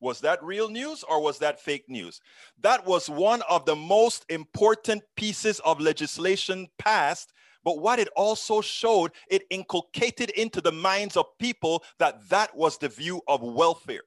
Was 0.00 0.20
that 0.20 0.42
real 0.42 0.68
news 0.68 1.04
or 1.04 1.22
was 1.22 1.38
that 1.38 1.60
fake 1.60 1.84
news? 1.88 2.20
That 2.60 2.84
was 2.84 3.08
one 3.08 3.42
of 3.48 3.64
the 3.64 3.76
most 3.76 4.26
important 4.28 5.02
pieces 5.16 5.60
of 5.60 5.80
legislation 5.80 6.68
passed 6.78 7.32
but 7.66 7.80
what 7.80 7.98
it 7.98 8.06
also 8.14 8.60
showed, 8.60 9.10
it 9.28 9.42
inculcated 9.50 10.30
into 10.30 10.60
the 10.60 10.70
minds 10.70 11.16
of 11.16 11.36
people 11.36 11.82
that 11.98 12.28
that 12.28 12.56
was 12.56 12.78
the 12.78 12.88
view 12.88 13.20
of 13.26 13.42
welfare. 13.42 14.02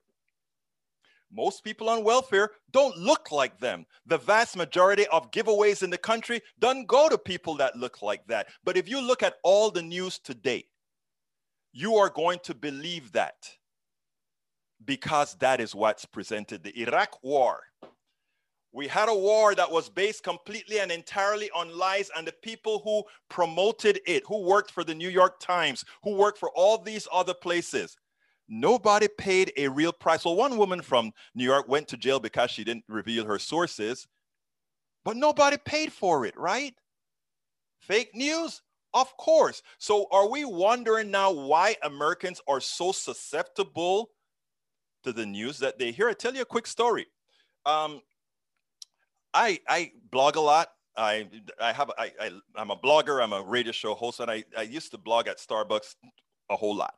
Most 1.29 1.65
people 1.65 1.89
on 1.89 2.05
welfare 2.05 2.51
don't 2.71 2.95
look 2.97 3.33
like 3.33 3.59
them. 3.59 3.85
The 4.05 4.17
vast 4.17 4.55
majority 4.55 5.07
of 5.07 5.29
giveaways 5.31 5.83
in 5.83 5.89
the 5.89 5.97
country 5.97 6.41
don't 6.59 6.87
go 6.87 7.09
to 7.09 7.17
people 7.17 7.55
that 7.57 7.75
look 7.75 8.01
like 8.01 8.25
that. 8.27 8.47
But 8.63 8.77
if 8.77 8.87
you 8.87 9.01
look 9.01 9.23
at 9.23 9.35
all 9.43 9.71
the 9.71 9.83
news 9.83 10.19
today, 10.19 10.63
you 11.73 11.97
are 11.97 12.09
going 12.09 12.39
to 12.43 12.55
believe 12.55 13.11
that 13.11 13.35
because 14.85 15.35
that 15.39 15.59
is 15.59 15.75
what's 15.75 16.05
presented. 16.05 16.63
The 16.63 16.81
Iraq 16.81 17.21
war 17.21 17.59
We 18.71 18.87
had 18.87 19.09
a 19.09 19.15
war 19.15 19.55
that 19.55 19.71
was 19.71 19.89
based 19.89 20.23
completely 20.23 20.79
and 20.79 20.91
entirely 20.91 21.49
on 21.51 21.75
lies, 21.75 22.11
and 22.15 22.27
the 22.27 22.31
people 22.31 22.79
who 22.79 23.03
promoted 23.27 23.99
it, 24.05 24.23
who 24.27 24.43
worked 24.43 24.71
for 24.71 24.83
the 24.83 24.93
New 24.93 25.09
York 25.09 25.39
Times, 25.39 25.83
who 26.03 26.13
worked 26.13 26.37
for 26.37 26.51
all 26.51 26.77
these 26.77 27.07
other 27.11 27.33
places, 27.33 27.97
nobody 28.47 29.07
paid 29.07 29.51
a 29.57 29.67
real 29.67 29.91
price. 29.91 30.23
Well, 30.23 30.35
one 30.35 30.57
woman 30.57 30.81
from 30.81 31.11
New 31.33 31.45
York 31.45 31.67
went 31.67 31.87
to 31.89 31.97
jail 31.97 32.19
because 32.19 32.51
she 32.51 32.63
didn't 32.63 32.85
reveal 32.87 33.25
her 33.25 33.39
sources, 33.39 34.07
but 35.03 35.17
nobody 35.17 35.57
paid 35.57 35.91
for 35.91 36.25
it, 36.25 36.37
right? 36.37 36.75
Fake 37.79 38.13
news? 38.13 38.61
Of 38.93 39.15
course. 39.17 39.63
So, 39.77 40.07
are 40.11 40.29
we 40.29 40.45
wondering 40.45 41.09
now 41.09 41.31
why 41.31 41.75
Americans 41.83 42.41
are 42.47 42.59
so 42.61 42.91
susceptible 42.91 44.11
to 45.03 45.13
the 45.13 45.25
news 45.25 45.59
that 45.59 45.79
they 45.79 45.91
hear? 45.91 46.09
I 46.09 46.13
tell 46.13 46.35
you 46.35 46.41
a 46.41 46.45
quick 46.45 46.67
story. 46.67 47.07
Um, 47.65 48.01
I 49.33 49.59
I 49.67 49.91
blog 50.11 50.35
a 50.35 50.41
lot. 50.41 50.69
I 50.97 51.27
I 51.59 51.71
have 51.71 51.91
I, 51.97 52.11
I 52.19 52.31
I'm 52.55 52.71
a 52.71 52.77
blogger. 52.77 53.23
I'm 53.23 53.33
a 53.33 53.41
radio 53.41 53.71
show 53.71 53.93
host, 53.95 54.19
and 54.19 54.29
I 54.29 54.43
I 54.57 54.63
used 54.63 54.91
to 54.91 54.97
blog 54.97 55.27
at 55.27 55.37
Starbucks 55.37 55.95
a 56.49 56.55
whole 56.55 56.75
lot. 56.75 56.95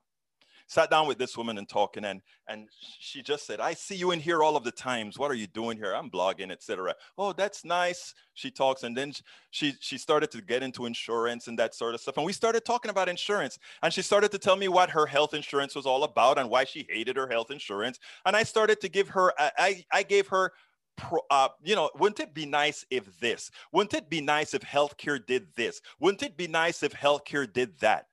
Sat 0.68 0.90
down 0.90 1.06
with 1.06 1.18
this 1.18 1.36
woman 1.36 1.58
and 1.58 1.68
talking, 1.68 2.06
and 2.06 2.22
and 2.48 2.70
she 3.00 3.22
just 3.22 3.46
said, 3.46 3.60
"I 3.60 3.74
see 3.74 3.96
you 3.96 4.12
in 4.12 4.22
here 4.22 4.42
all 4.42 4.56
of 4.56 4.64
the 4.64 4.72
times. 4.72 5.20
What 5.20 5.30
are 5.30 5.36
you 5.36 5.48
doing 5.48 5.76
here? 5.76 5.94
I'm 5.94 6.10
blogging, 6.10 6.50
etc." 6.50 6.96
Oh, 7.18 7.34
that's 7.34 7.66
nice. 7.66 8.14
She 8.36 8.50
talks, 8.50 8.84
and 8.84 8.96
then 8.96 9.12
she 9.50 9.74
she 9.82 9.98
started 9.98 10.32
to 10.32 10.42
get 10.42 10.64
into 10.64 10.86
insurance 10.86 11.48
and 11.48 11.60
that 11.60 11.76
sort 11.76 11.94
of 11.94 12.00
stuff. 12.00 12.16
And 12.16 12.26
we 12.26 12.32
started 12.32 12.64
talking 12.64 12.90
about 12.90 13.10
insurance, 13.10 13.60
and 13.84 13.94
she 13.94 14.02
started 14.02 14.32
to 14.32 14.40
tell 14.40 14.56
me 14.56 14.70
what 14.70 14.90
her 14.92 15.06
health 15.06 15.34
insurance 15.34 15.76
was 15.76 15.86
all 15.86 16.06
about 16.06 16.38
and 16.38 16.50
why 16.50 16.64
she 16.64 16.88
hated 16.90 17.18
her 17.18 17.28
health 17.28 17.52
insurance. 17.52 18.00
And 18.26 18.34
I 18.34 18.44
started 18.44 18.80
to 18.80 18.88
give 18.88 19.10
her 19.10 19.34
I 19.38 19.84
I 19.92 20.04
gave 20.04 20.30
her 20.30 20.54
pro, 21.02 21.20
uh, 21.30 21.50
you 21.64 21.76
know, 21.76 21.90
wouldn't 21.98 22.20
it 22.20 22.34
be 22.34 22.46
nice 22.46 22.86
if 22.90 23.20
this? 23.20 23.52
Wouldn't 23.74 23.94
it 23.94 24.10
be 24.10 24.22
nice 24.22 24.54
if 24.54 24.62
healthcare 24.62 25.24
did 25.26 25.48
this? 25.56 25.82
Wouldn't 26.00 26.24
it 26.24 26.38
be 26.38 26.48
nice 26.48 26.84
if 26.84 26.94
healthcare 26.94 27.52
did 27.52 27.78
that? 27.80 28.06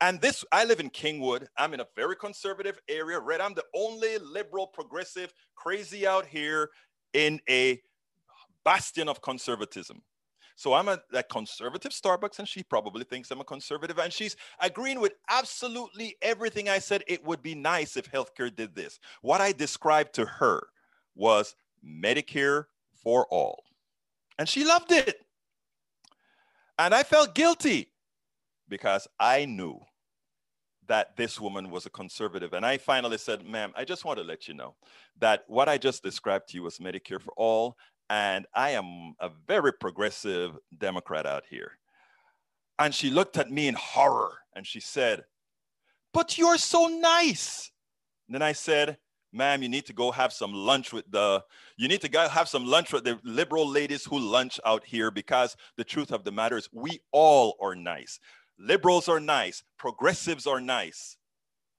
And 0.00 0.20
this, 0.20 0.44
I 0.52 0.64
live 0.64 0.78
in 0.78 0.90
Kingwood. 0.90 1.48
I'm 1.56 1.74
in 1.74 1.80
a 1.80 1.86
very 1.96 2.14
conservative 2.14 2.78
area, 2.88 3.18
right? 3.18 3.40
I'm 3.40 3.54
the 3.54 3.64
only 3.74 4.16
liberal, 4.18 4.68
progressive, 4.68 5.32
crazy 5.56 6.06
out 6.06 6.24
here 6.24 6.70
in 7.12 7.40
a 7.50 7.80
bastion 8.64 9.08
of 9.08 9.20
conservatism. 9.20 10.02
So 10.54 10.72
I'm 10.72 10.88
a, 10.88 10.98
a, 11.12 11.22
conservative 11.22 11.92
Starbucks, 11.92 12.38
and 12.38 12.48
she 12.48 12.64
probably 12.64 13.04
thinks 13.04 13.30
I'm 13.30 13.40
a 13.40 13.44
conservative, 13.44 13.98
and 13.98 14.12
she's 14.12 14.36
agreeing 14.60 15.00
with 15.00 15.14
absolutely 15.30 16.16
everything 16.20 16.68
I 16.68 16.80
said. 16.80 17.04
It 17.06 17.24
would 17.24 17.42
be 17.42 17.54
nice 17.54 17.96
if 17.96 18.10
healthcare 18.10 18.54
did 18.54 18.74
this. 18.74 18.98
What 19.22 19.40
I 19.40 19.52
described 19.52 20.14
to 20.14 20.24
her 20.24 20.66
was 21.14 21.54
Medicare 21.84 22.64
for 23.02 23.26
all. 23.30 23.64
And 24.38 24.48
she 24.48 24.64
loved 24.64 24.92
it. 24.92 25.20
And 26.78 26.94
I 26.94 27.02
felt 27.02 27.34
guilty 27.34 27.92
because 28.68 29.08
I 29.18 29.44
knew 29.44 29.80
that 30.86 31.16
this 31.16 31.40
woman 31.40 31.70
was 31.70 31.86
a 31.86 31.90
conservative. 31.90 32.52
And 32.52 32.64
I 32.64 32.78
finally 32.78 33.18
said, 33.18 33.46
ma'am, 33.46 33.72
I 33.76 33.84
just 33.84 34.04
want 34.04 34.18
to 34.18 34.24
let 34.24 34.48
you 34.48 34.54
know 34.54 34.74
that 35.18 35.44
what 35.46 35.68
I 35.68 35.76
just 35.78 36.02
described 36.02 36.48
to 36.48 36.56
you 36.56 36.62
was 36.62 36.78
Medicare 36.78 37.20
for 37.20 37.32
all. 37.36 37.76
And 38.10 38.46
I 38.54 38.70
am 38.70 39.14
a 39.20 39.30
very 39.46 39.72
progressive 39.72 40.56
Democrat 40.78 41.26
out 41.26 41.44
here. 41.48 41.72
And 42.78 42.94
she 42.94 43.10
looked 43.10 43.36
at 43.36 43.50
me 43.50 43.68
in 43.68 43.74
horror 43.74 44.38
and 44.54 44.66
she 44.66 44.80
said, 44.80 45.24
But 46.14 46.38
you're 46.38 46.56
so 46.58 46.86
nice. 46.86 47.70
And 48.26 48.34
then 48.34 48.42
I 48.42 48.52
said, 48.52 48.96
ma'am, 49.32 49.62
you 49.62 49.68
need 49.68 49.86
to 49.86 49.92
go 49.92 50.10
have 50.10 50.32
some 50.32 50.52
lunch 50.52 50.92
with 50.92 51.10
the, 51.10 51.42
you 51.76 51.88
need 51.88 52.00
to 52.00 52.08
go 52.08 52.28
have 52.28 52.48
some 52.48 52.66
lunch 52.66 52.92
with 52.92 53.04
the 53.04 53.18
liberal 53.24 53.68
ladies 53.68 54.04
who 54.04 54.18
lunch 54.18 54.58
out 54.64 54.84
here 54.84 55.10
because 55.10 55.56
the 55.76 55.84
truth 55.84 56.12
of 56.12 56.24
the 56.24 56.32
matter 56.32 56.56
is 56.56 56.68
we 56.72 57.00
all 57.12 57.56
are 57.60 57.74
nice. 57.74 58.20
Liberals 58.58 59.08
are 59.08 59.20
nice. 59.20 59.62
Progressives 59.78 60.46
are 60.46 60.60
nice. 60.60 61.16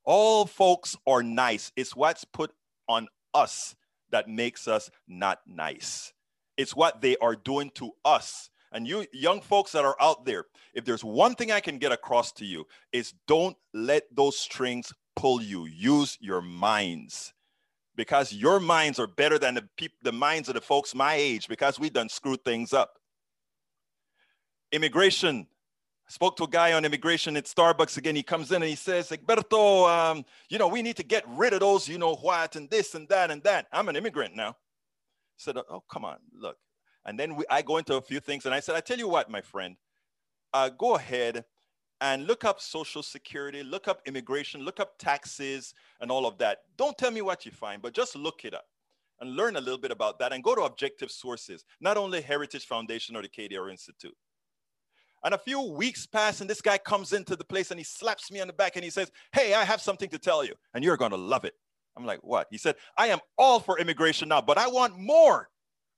All 0.05 0.45
folks 0.45 0.95
are 1.05 1.23
nice. 1.23 1.71
It's 1.75 1.95
what's 1.95 2.23
put 2.23 2.51
on 2.87 3.07
us 3.33 3.75
that 4.11 4.27
makes 4.27 4.67
us 4.67 4.89
not 5.07 5.39
nice. 5.45 6.13
It's 6.57 6.75
what 6.75 7.01
they 7.01 7.17
are 7.17 7.35
doing 7.35 7.71
to 7.75 7.91
us. 8.05 8.49
And 8.71 8.87
you 8.87 9.05
young 9.11 9.41
folks 9.41 9.71
that 9.71 9.85
are 9.85 9.95
out 9.99 10.25
there, 10.25 10.45
if 10.73 10.85
there's 10.85 11.03
one 11.03 11.35
thing 11.35 11.51
I 11.51 11.59
can 11.59 11.79
get 11.79 11.91
across 11.91 12.31
to 12.33 12.45
you 12.45 12.65
is 12.91 13.13
don't 13.27 13.57
let 13.73 14.03
those 14.15 14.37
strings 14.37 14.93
pull 15.15 15.41
you. 15.41 15.65
Use 15.65 16.17
your 16.21 16.41
minds 16.41 17.33
because 17.99 18.31
your 18.31 18.61
minds 18.61 18.97
are 18.97 19.07
better 19.07 19.37
than 19.37 19.55
the, 19.55 19.89
the 20.03 20.11
minds 20.13 20.47
of 20.47 20.55
the 20.55 20.61
folks 20.61 20.95
my 20.95 21.15
age 21.15 21.49
because 21.49 21.77
we 21.77 21.89
done 21.89 22.07
screwed 22.07 22.41
things 22.45 22.71
up. 22.71 22.97
Immigration. 24.71 25.45
I 26.07 26.11
spoke 26.11 26.37
to 26.37 26.45
a 26.45 26.47
guy 26.47 26.71
on 26.71 26.85
immigration 26.85 27.35
at 27.35 27.43
Starbucks 27.43 27.97
again. 27.97 28.15
He 28.15 28.23
comes 28.23 28.53
in 28.53 28.61
and 28.61 28.69
he 28.69 28.77
says, 28.77 29.09
Egberto, 29.09 29.89
um, 29.89 30.23
you 30.47 30.57
know, 30.57 30.69
we 30.69 30.81
need 30.81 30.95
to 30.95 31.03
get 31.03 31.25
rid 31.27 31.51
of 31.51 31.59
those, 31.59 31.89
you 31.89 31.97
know, 31.97 32.15
what, 32.15 32.55
and 32.55 32.69
this 32.69 32.95
and 32.95 33.05
that 33.09 33.31
and 33.31 33.43
that. 33.43 33.67
I'm 33.73 33.89
an 33.89 33.97
immigrant 33.97 34.33
now. 34.33 34.51
I 34.51 34.55
said, 35.35 35.57
oh, 35.57 35.83
come 35.91 36.05
on, 36.05 36.19
look. 36.33 36.55
And 37.03 37.19
then 37.19 37.35
we, 37.35 37.43
I 37.49 37.61
go 37.61 37.79
into 37.79 37.97
a 37.97 38.01
few 38.01 38.21
things 38.21 38.45
and 38.45 38.55
I 38.55 38.61
said, 38.61 38.75
I 38.75 38.79
tell 38.79 38.97
you 38.97 39.09
what, 39.09 39.29
my 39.29 39.41
friend, 39.41 39.75
uh, 40.53 40.69
go 40.69 40.95
ahead 40.95 41.43
and 42.01 42.27
look 42.27 42.45
up 42.45 42.61
Social 42.61 43.03
Security, 43.03 43.63
look 43.63 43.87
up 43.87 44.01
immigration, 44.05 44.61
look 44.61 44.79
up 44.79 44.97
taxes 44.97 45.73
and 45.99 46.11
all 46.11 46.25
of 46.25 46.37
that. 46.37 46.59
Don't 46.77 46.97
tell 46.97 47.11
me 47.11 47.21
what 47.21 47.45
you 47.45 47.51
find, 47.51 47.81
but 47.81 47.93
just 47.93 48.15
look 48.15 48.45
it 48.45 48.53
up 48.53 48.65
and 49.19 49.35
learn 49.35 49.57
a 49.57 49.61
little 49.61 49.77
bit 49.77 49.91
about 49.91 50.19
that 50.19 50.31
and 50.31 50.43
go 50.43 50.55
to 50.55 50.61
objective 50.61 51.11
sources, 51.11 51.65
not 51.81 51.97
only 51.97 52.21
Heritage 52.21 52.65
Foundation 52.65 53.15
or 53.15 53.21
the 53.21 53.27
Cato 53.27 53.69
Institute. 53.69 54.15
And 55.23 55.33
a 55.33 55.37
few 55.37 55.61
weeks 55.61 56.05
pass, 56.05 56.39
and 56.39 56.49
this 56.49 56.61
guy 56.61 56.77
comes 56.77 57.11
into 57.11 57.35
the 57.35 57.43
place 57.43 57.71
and 57.71 57.79
he 57.79 57.83
slaps 57.83 58.31
me 58.31 58.39
on 58.39 58.47
the 58.47 58.53
back 58.53 58.75
and 58.75 58.85
he 58.85 58.89
says, 58.89 59.11
Hey, 59.33 59.53
I 59.53 59.65
have 59.65 59.81
something 59.81 60.09
to 60.09 60.17
tell 60.17 60.45
you, 60.45 60.53
and 60.73 60.83
you're 60.83 60.97
going 60.97 61.11
to 61.11 61.17
love 61.17 61.43
it. 61.43 61.55
I'm 61.97 62.05
like, 62.05 62.19
What? 62.23 62.47
He 62.49 62.57
said, 62.57 62.75
I 62.97 63.07
am 63.07 63.19
all 63.37 63.59
for 63.59 63.77
immigration 63.77 64.29
now, 64.29 64.39
but 64.41 64.57
I 64.57 64.67
want 64.67 64.97
more. 64.97 65.49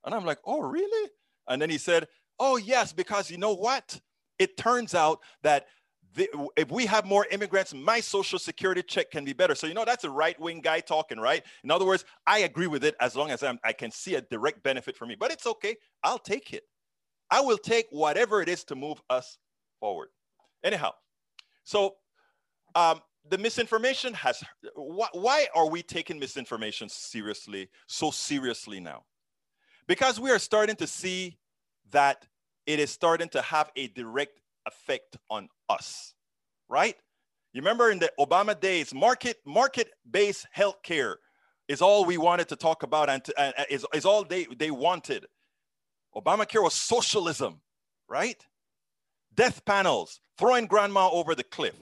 And 0.03 0.15
I'm 0.15 0.25
like, 0.25 0.39
Oh, 0.45 0.61
really? 0.61 1.11
And 1.47 1.61
then 1.61 1.69
he 1.69 1.77
said, 1.77 2.07
Oh, 2.39 2.57
yes, 2.57 2.93
because 2.93 3.29
you 3.29 3.37
know 3.37 3.53
what? 3.53 4.01
It 4.39 4.57
turns 4.57 4.95
out 4.95 5.19
that 5.43 5.67
the, 6.13 6.29
if 6.57 6.69
we 6.71 6.85
have 6.85 7.05
more 7.05 7.25
immigrants, 7.31 7.73
my 7.73 7.99
social 8.01 8.37
security 8.37 8.83
check 8.83 9.11
can 9.11 9.23
be 9.23 9.33
better. 9.33 9.55
So, 9.55 9.67
you 9.67 9.73
know, 9.73 9.85
that's 9.85 10.03
a 10.03 10.09
right 10.09 10.39
wing 10.39 10.59
guy 10.59 10.81
talking, 10.81 11.19
right? 11.19 11.43
In 11.63 11.71
other 11.71 11.85
words, 11.85 12.03
I 12.27 12.39
agree 12.39 12.67
with 12.67 12.83
it 12.83 12.95
as 12.99 13.15
long 13.15 13.31
as 13.31 13.43
I'm, 13.43 13.59
I 13.63 13.73
can 13.73 13.91
see 13.91 14.15
a 14.15 14.21
direct 14.21 14.61
benefit 14.63 14.97
for 14.97 15.05
me, 15.05 15.15
but 15.17 15.31
it's 15.31 15.47
okay. 15.47 15.77
I'll 16.03 16.19
take 16.19 16.53
it. 16.53 16.63
I 17.29 17.39
will 17.39 17.57
take 17.57 17.87
whatever 17.91 18.41
it 18.41 18.49
is 18.49 18.65
to 18.65 18.75
move 18.75 19.01
us 19.09 19.37
forward. 19.79 20.09
Anyhow, 20.63 20.91
so 21.63 21.95
um, 22.75 22.99
the 23.29 23.37
misinformation 23.37 24.13
has, 24.15 24.43
why, 24.75 25.07
why 25.13 25.47
are 25.55 25.69
we 25.69 25.81
taking 25.81 26.19
misinformation 26.19 26.89
seriously, 26.89 27.69
so 27.87 28.11
seriously 28.11 28.81
now? 28.81 29.03
Because 29.87 30.19
we 30.19 30.29
are 30.29 30.39
starting 30.39 30.75
to 30.75 30.87
see 30.87 31.37
that 31.91 32.27
it 32.65 32.79
is 32.79 32.91
starting 32.91 33.29
to 33.29 33.41
have 33.41 33.71
a 33.75 33.87
direct 33.87 34.40
effect 34.65 35.17
on 35.29 35.49
us, 35.69 36.13
right? 36.69 36.95
You 37.53 37.61
remember 37.61 37.91
in 37.91 37.99
the 37.99 38.11
Obama 38.19 38.59
days, 38.59 38.93
market 38.93 39.37
market-based 39.45 40.47
healthcare 40.55 41.15
is 41.67 41.81
all 41.81 42.05
we 42.05 42.17
wanted 42.17 42.49
to 42.49 42.55
talk 42.55 42.83
about 42.83 43.09
and, 43.09 43.23
to, 43.25 43.41
uh, 43.41 43.63
is, 43.69 43.85
is 43.93 44.05
all 44.05 44.23
they, 44.23 44.45
they 44.57 44.71
wanted. 44.71 45.25
Obamacare 46.15 46.63
was 46.63 46.73
socialism, 46.73 47.61
right? 48.09 48.45
Death 49.33 49.63
panels, 49.65 50.19
throwing 50.37 50.65
grandma 50.65 51.09
over 51.09 51.35
the 51.35 51.43
cliff. 51.43 51.75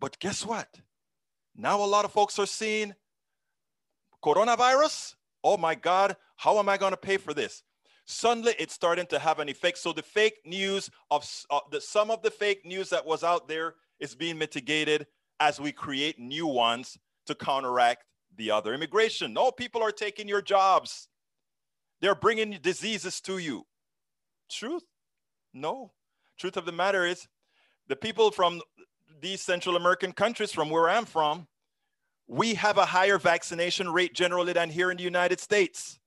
But 0.00 0.18
guess 0.18 0.44
what? 0.44 0.80
Now 1.54 1.82
a 1.82 1.86
lot 1.86 2.04
of 2.04 2.12
folks 2.12 2.38
are 2.38 2.46
seeing 2.46 2.94
coronavirus. 4.22 5.14
Oh 5.42 5.56
my 5.56 5.74
God, 5.74 6.16
how 6.36 6.58
am 6.58 6.68
I 6.68 6.76
going 6.78 6.92
to 6.92 6.96
pay 6.96 7.18
for 7.18 7.34
this? 7.34 7.62
Suddenly 8.06 8.54
it's 8.58 8.74
starting 8.74 9.06
to 9.06 9.18
have 9.18 9.38
an 9.38 9.48
effect. 9.48 9.78
So 9.78 9.92
the 9.92 10.02
fake 10.02 10.40
news 10.44 10.90
of 11.10 11.28
uh, 11.50 11.60
the, 11.70 11.80
some 11.80 12.10
of 12.10 12.22
the 12.22 12.30
fake 12.30 12.64
news 12.64 12.90
that 12.90 13.04
was 13.04 13.24
out 13.24 13.48
there 13.48 13.74
is 14.00 14.14
being 14.14 14.38
mitigated 14.38 15.06
as 15.40 15.60
we 15.60 15.72
create 15.72 16.18
new 16.18 16.46
ones 16.46 16.98
to 17.26 17.34
counteract 17.34 18.04
the 18.36 18.50
other. 18.50 18.74
Immigration, 18.74 19.32
no, 19.32 19.50
people 19.50 19.82
are 19.82 19.92
taking 19.92 20.28
your 20.28 20.42
jobs. 20.42 21.08
They're 22.00 22.14
bringing 22.14 22.58
diseases 22.62 23.20
to 23.22 23.38
you. 23.38 23.64
Truth? 24.50 24.84
No. 25.52 25.92
Truth 26.38 26.56
of 26.56 26.66
the 26.66 26.72
matter 26.72 27.06
is, 27.06 27.26
the 27.88 27.96
people 27.96 28.30
from 28.30 28.60
these 29.20 29.40
Central 29.40 29.76
American 29.76 30.12
countries, 30.12 30.52
from 30.52 30.70
where 30.70 30.88
I'm 30.88 31.04
from, 31.04 31.46
we 32.26 32.54
have 32.54 32.78
a 32.78 32.84
higher 32.84 33.18
vaccination 33.18 33.88
rate 33.88 34.14
generally 34.14 34.52
than 34.52 34.70
here 34.70 34.90
in 34.90 34.96
the 34.96 35.02
United 35.02 35.40
States. 35.40 35.98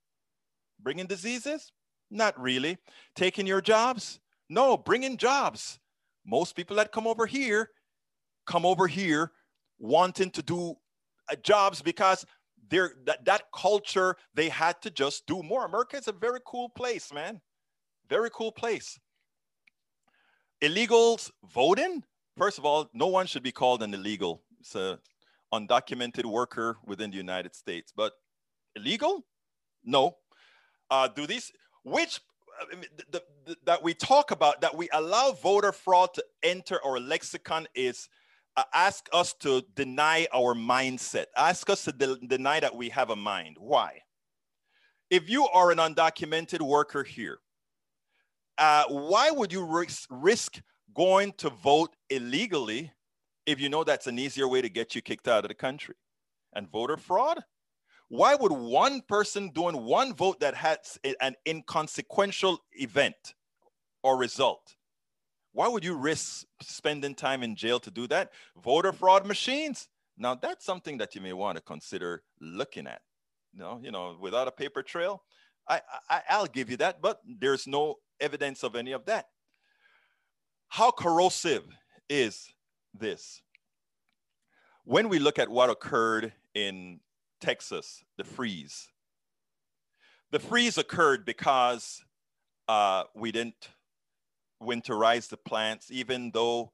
Bringing 0.79 1.05
diseases? 1.05 1.71
Not 2.09 2.39
really. 2.39 2.77
Taking 3.15 3.47
your 3.47 3.61
jobs? 3.61 4.19
No, 4.49 4.77
bringing 4.77 5.17
jobs. 5.17 5.79
Most 6.25 6.55
people 6.55 6.75
that 6.77 6.91
come 6.91 7.07
over 7.07 7.25
here 7.25 7.69
come 8.47 8.65
over 8.65 8.87
here 8.87 9.31
wanting 9.77 10.31
to 10.31 10.41
do 10.41 10.75
uh, 11.31 11.35
jobs 11.43 11.81
because 11.81 12.25
there 12.69 12.93
that, 13.05 13.23
that 13.25 13.43
culture, 13.53 14.15
they 14.33 14.49
had 14.49 14.81
to 14.81 14.89
just 14.89 15.27
do 15.27 15.43
more. 15.43 15.65
America 15.65 15.97
is 15.97 16.07
a 16.07 16.13
very 16.13 16.39
cool 16.45 16.69
place, 16.69 17.13
man. 17.13 17.39
Very 18.09 18.29
cool 18.33 18.51
place. 18.51 18.97
Illegals 20.61 21.29
voting, 21.53 22.03
first 22.37 22.57
of 22.57 22.65
all, 22.65 22.89
no 22.93 23.07
one 23.07 23.27
should 23.27 23.43
be 23.43 23.51
called 23.51 23.83
an 23.83 23.93
illegal. 23.93 24.41
It's 24.59 24.75
a 24.75 24.99
undocumented 25.53 26.25
worker 26.25 26.77
within 26.85 27.11
the 27.11 27.17
United 27.17 27.55
States. 27.55 27.93
But 27.95 28.13
illegal? 28.75 29.25
No. 29.83 30.17
Uh, 30.89 31.07
do 31.07 31.27
these, 31.27 31.51
which 31.87 32.19
the, 33.11 33.21
the, 33.45 33.55
that 33.65 33.83
we 33.83 33.93
talk 33.93 34.31
about, 34.31 34.61
that 34.61 34.75
we 34.75 34.89
allow 34.91 35.31
voter 35.31 35.71
fraud 35.71 36.13
to 36.15 36.25
enter 36.43 36.79
our 36.83 36.99
lexicon 36.99 37.67
is 37.75 38.09
uh, 38.57 38.63
ask 38.73 39.07
us 39.13 39.33
to 39.33 39.63
deny 39.75 40.27
our 40.33 40.55
mindset, 40.55 41.25
ask 41.35 41.69
us 41.69 41.83
to 41.83 41.91
de- 41.91 42.17
deny 42.27 42.59
that 42.59 42.75
we 42.75 42.89
have 42.89 43.11
a 43.11 43.15
mind. 43.15 43.55
Why? 43.59 44.01
If 45.09 45.29
you 45.29 45.47
are 45.47 45.71
an 45.71 45.77
undocumented 45.77 46.61
worker 46.61 47.03
here, 47.03 47.37
uh, 48.57 48.85
why 48.89 49.29
would 49.29 49.53
you 49.53 49.63
risk, 49.63 50.09
risk 50.09 50.59
going 50.95 51.33
to 51.33 51.49
vote 51.49 51.95
illegally 52.09 52.91
if 53.45 53.61
you 53.61 53.69
know 53.69 53.83
that's 53.83 54.07
an 54.07 54.17
easier 54.17 54.47
way 54.47 54.61
to 54.61 54.69
get 54.69 54.95
you 54.95 55.01
kicked 55.01 55.27
out 55.27 55.45
of 55.45 55.49
the 55.49 55.55
country? 55.55 55.95
And 56.53 56.67
voter 56.69 56.97
fraud? 56.97 57.43
Why 58.09 58.35
would 58.35 58.51
one 58.51 59.01
person 59.01 59.49
doing 59.49 59.83
one 59.83 60.13
vote 60.13 60.39
that 60.39 60.55
has 60.55 60.97
an 61.19 61.35
inconsequential 61.45 62.59
event 62.73 63.35
or 64.01 64.17
result? 64.17 64.75
Why 65.51 65.67
would 65.67 65.83
you 65.83 65.95
risk 65.95 66.45
spending 66.61 67.15
time 67.15 67.43
in 67.43 67.55
jail 67.55 67.79
to 67.81 67.91
do 67.91 68.07
that? 68.07 68.31
Voter 68.63 68.93
fraud 68.93 69.25
machines. 69.25 69.89
Now 70.17 70.35
that's 70.35 70.65
something 70.65 70.97
that 70.99 71.15
you 71.15 71.21
may 71.21 71.33
want 71.33 71.57
to 71.57 71.61
consider 71.61 72.23
looking 72.39 72.87
at. 72.87 73.01
You 73.53 73.59
know, 73.59 73.79
you 73.83 73.91
know, 73.91 74.15
without 74.19 74.47
a 74.47 74.51
paper 74.51 74.83
trail, 74.83 75.23
I, 75.67 75.81
I 76.09 76.21
I'll 76.29 76.45
give 76.45 76.69
you 76.69 76.77
that, 76.77 77.01
but 77.01 77.21
there's 77.25 77.67
no 77.67 77.95
evidence 78.19 78.63
of 78.63 78.75
any 78.75 78.91
of 78.93 79.05
that. 79.05 79.25
How 80.69 80.91
corrosive 80.91 81.63
is 82.09 82.53
this? 82.93 83.41
When 84.83 85.09
we 85.09 85.19
look 85.19 85.39
at 85.39 85.49
what 85.49 85.69
occurred 85.69 86.33
in 86.53 86.99
Texas, 87.39 88.03
the 88.17 88.23
freeze. 88.23 88.87
The 90.31 90.39
freeze 90.39 90.77
occurred 90.77 91.25
because 91.25 92.03
uh, 92.67 93.03
we 93.15 93.31
didn't 93.31 93.69
winterize 94.61 95.29
the 95.29 95.37
plants, 95.37 95.89
even 95.91 96.31
though 96.33 96.71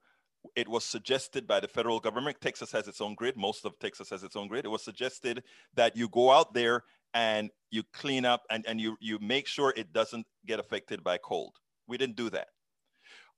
it 0.56 0.68
was 0.68 0.84
suggested 0.84 1.48
by 1.48 1.60
the 1.60 1.68
federal 1.68 2.00
government. 2.00 2.38
Texas 2.42 2.72
has 2.72 2.88
its 2.88 3.02
own 3.02 3.16
grid. 3.16 3.38
Most 3.38 3.66
of 3.66 3.78
Texas 3.80 4.10
has 4.10 4.24
its 4.24 4.36
own 4.36 4.48
grid. 4.48 4.66
It 4.66 4.70
was 4.70 4.84
suggested 4.84 5.44
that 5.76 5.96
you 5.96 6.10
go 6.10 6.32
out 6.32 6.54
there 6.54 6.84
and 7.14 7.50
you 7.72 7.84
clean 7.94 8.26
up 8.26 8.44
and, 8.50 8.66
and 8.68 8.82
you, 8.82 8.98
you 9.00 9.20
make 9.20 9.48
sure 9.48 9.74
it 9.76 9.94
doesn't 9.94 10.26
get 10.46 10.60
affected 10.60 11.04
by 11.04 11.18
cold. 11.18 11.56
We 11.88 11.98
didn't 11.98 12.16
do 12.16 12.30
that. 12.32 12.48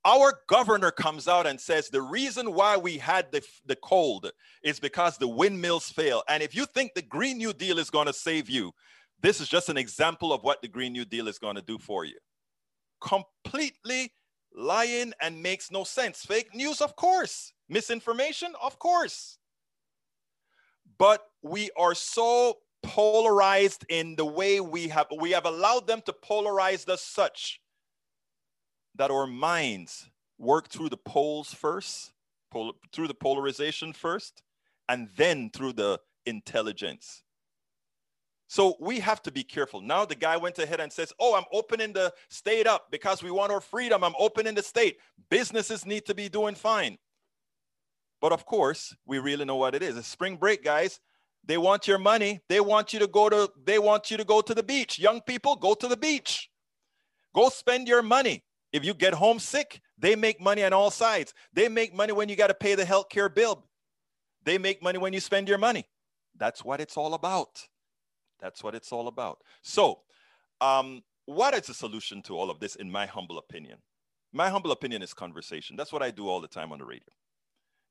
Our 0.06 0.40
governor 0.48 0.92
comes 0.92 1.28
out 1.28 1.48
and 1.48 1.60
says 1.60 1.90
the 1.90 2.02
reason 2.02 2.54
why 2.54 2.78
we 2.78 3.00
had 3.00 3.32
the, 3.32 3.42
the 3.66 3.76
cold 3.76 4.32
is 4.64 4.80
because 4.80 5.18
the 5.18 5.28
windmills 5.28 5.90
fail. 5.90 6.22
And 6.30 6.44
if 6.44 6.56
you 6.56 6.68
think 6.68 6.94
the 6.94 7.02
Green 7.02 7.40
New 7.40 7.54
Deal 7.54 7.80
is 7.80 7.90
going 7.90 8.06
to 8.06 8.14
save 8.14 8.48
you, 8.48 8.72
this 9.22 9.42
is 9.42 9.48
just 9.48 9.68
an 9.70 9.78
example 9.78 10.32
of 10.32 10.44
what 10.44 10.62
the 10.62 10.68
Green 10.68 10.94
New 10.94 11.06
Deal 11.06 11.28
is 11.28 11.40
going 11.40 11.56
to 11.56 11.62
do 11.64 11.80
for 11.80 12.06
you. 12.06 12.18
Completely 13.02 14.14
lying 14.56 15.12
and 15.22 15.42
makes 15.42 15.72
no 15.72 15.84
sense. 15.84 16.24
Fake 16.24 16.54
news, 16.54 16.82
of 16.82 16.96
course. 16.96 17.52
Misinformation, 17.68 18.54
of 18.62 18.78
course. 18.78 19.40
But 21.00 21.22
we 21.42 21.72
are 21.76 21.96
so 21.96 22.58
polarized 22.84 23.84
in 23.90 24.16
the 24.16 24.26
way 24.26 24.60
we 24.60 24.88
have 24.88 25.08
we 25.18 25.32
have 25.32 25.46
allowed 25.46 25.88
them 25.88 26.02
to 26.06 26.14
polarize 26.14 26.88
us 26.88 27.02
such 27.02 27.60
that 28.96 29.12
our 29.12 29.28
minds 29.28 30.10
work 30.38 30.70
through 30.70 30.90
the 30.90 30.98
poles 30.98 31.54
first, 31.54 32.14
pol- 32.52 32.76
through 32.92 33.08
the 33.08 33.14
polarization 33.14 33.94
first, 33.94 34.42
and 34.88 35.10
then 35.16 35.50
through 35.50 35.74
the 35.74 36.00
intelligence. 36.26 37.24
So 38.48 38.76
we 38.80 39.00
have 39.00 39.22
to 39.24 39.32
be 39.32 39.44
careful. 39.44 39.82
Now 39.82 40.06
the 40.06 40.16
guy 40.16 40.38
went 40.38 40.60
ahead 40.60 40.80
and 40.80 40.92
says, 40.92 41.12
Oh, 41.20 41.36
I'm 41.36 41.46
opening 41.52 41.94
the 41.94 42.14
state 42.30 42.68
up 42.68 42.92
because 42.92 43.24
we 43.24 43.32
want 43.32 43.52
our 43.52 43.62
freedom. 43.62 44.04
I'm 44.04 44.14
opening 44.20 44.54
the 44.54 44.64
state. 44.64 44.98
Businesses 45.30 45.86
need 45.86 46.06
to 46.06 46.16
be 46.16 46.30
doing 46.30 46.56
fine. 46.56 46.98
But 48.22 48.32
of 48.32 48.46
course, 48.46 48.96
we 49.06 49.20
really 49.20 49.46
know 49.46 49.56
what 49.56 49.76
it 49.76 49.84
is. 49.84 49.98
It's 49.98 50.08
spring 50.08 50.38
break, 50.38 50.64
guys. 50.64 51.00
They 51.44 51.58
want 51.58 51.88
your 51.88 52.00
money. 52.00 52.40
They 52.48 52.60
want 52.60 52.94
you 52.94 53.00
to 53.00 53.08
go 53.08 53.30
to 53.30 53.52
they 53.64 53.80
want 53.80 54.10
you 54.10 54.18
to 54.18 54.24
go 54.24 54.42
to 54.42 54.54
the 54.54 54.64
beach. 54.64 55.00
Young 55.00 55.22
people, 55.22 55.56
go 55.56 55.74
to 55.74 55.88
the 55.88 55.98
beach. 55.98 56.50
Go 57.34 57.50
spend 57.50 57.88
your 57.88 58.02
money. 58.02 58.45
If 58.76 58.84
you 58.84 58.94
get 58.94 59.14
homesick, 59.14 59.80
they 59.98 60.18
make 60.18 60.42
money 60.42 60.62
on 60.62 60.74
all 60.74 60.92
sides. 60.92 61.34
They 61.54 61.70
make 61.70 61.96
money 61.96 62.12
when 62.12 62.28
you 62.28 62.36
got 62.36 62.48
to 62.48 62.54
pay 62.54 62.76
the 62.76 62.84
healthcare 62.84 63.34
bill. 63.34 63.64
They 64.44 64.58
make 64.58 64.84
money 64.84 64.98
when 64.98 65.14
you 65.14 65.22
spend 65.22 65.48
your 65.48 65.58
money. 65.58 65.86
That's 66.36 66.66
what 66.66 66.82
it's 66.82 66.98
all 66.98 67.14
about. 67.14 67.70
That's 68.42 68.62
what 68.62 68.76
it's 68.76 68.92
all 68.92 69.08
about. 69.08 69.38
So, 69.62 70.02
um, 70.60 71.04
what 71.24 71.54
is 71.54 71.68
the 71.68 71.74
solution 71.74 72.22
to 72.24 72.38
all 72.38 72.50
of 72.50 72.60
this, 72.60 72.76
in 72.76 72.92
my 72.92 73.06
humble 73.06 73.38
opinion? 73.38 73.78
My 74.34 74.50
humble 74.50 74.74
opinion 74.74 75.02
is 75.02 75.14
conversation. 75.14 75.78
That's 75.78 75.94
what 75.94 76.04
I 76.04 76.12
do 76.12 76.28
all 76.28 76.42
the 76.42 76.50
time 76.50 76.74
on 76.74 76.80
the 76.80 76.86
radio. 76.86 77.14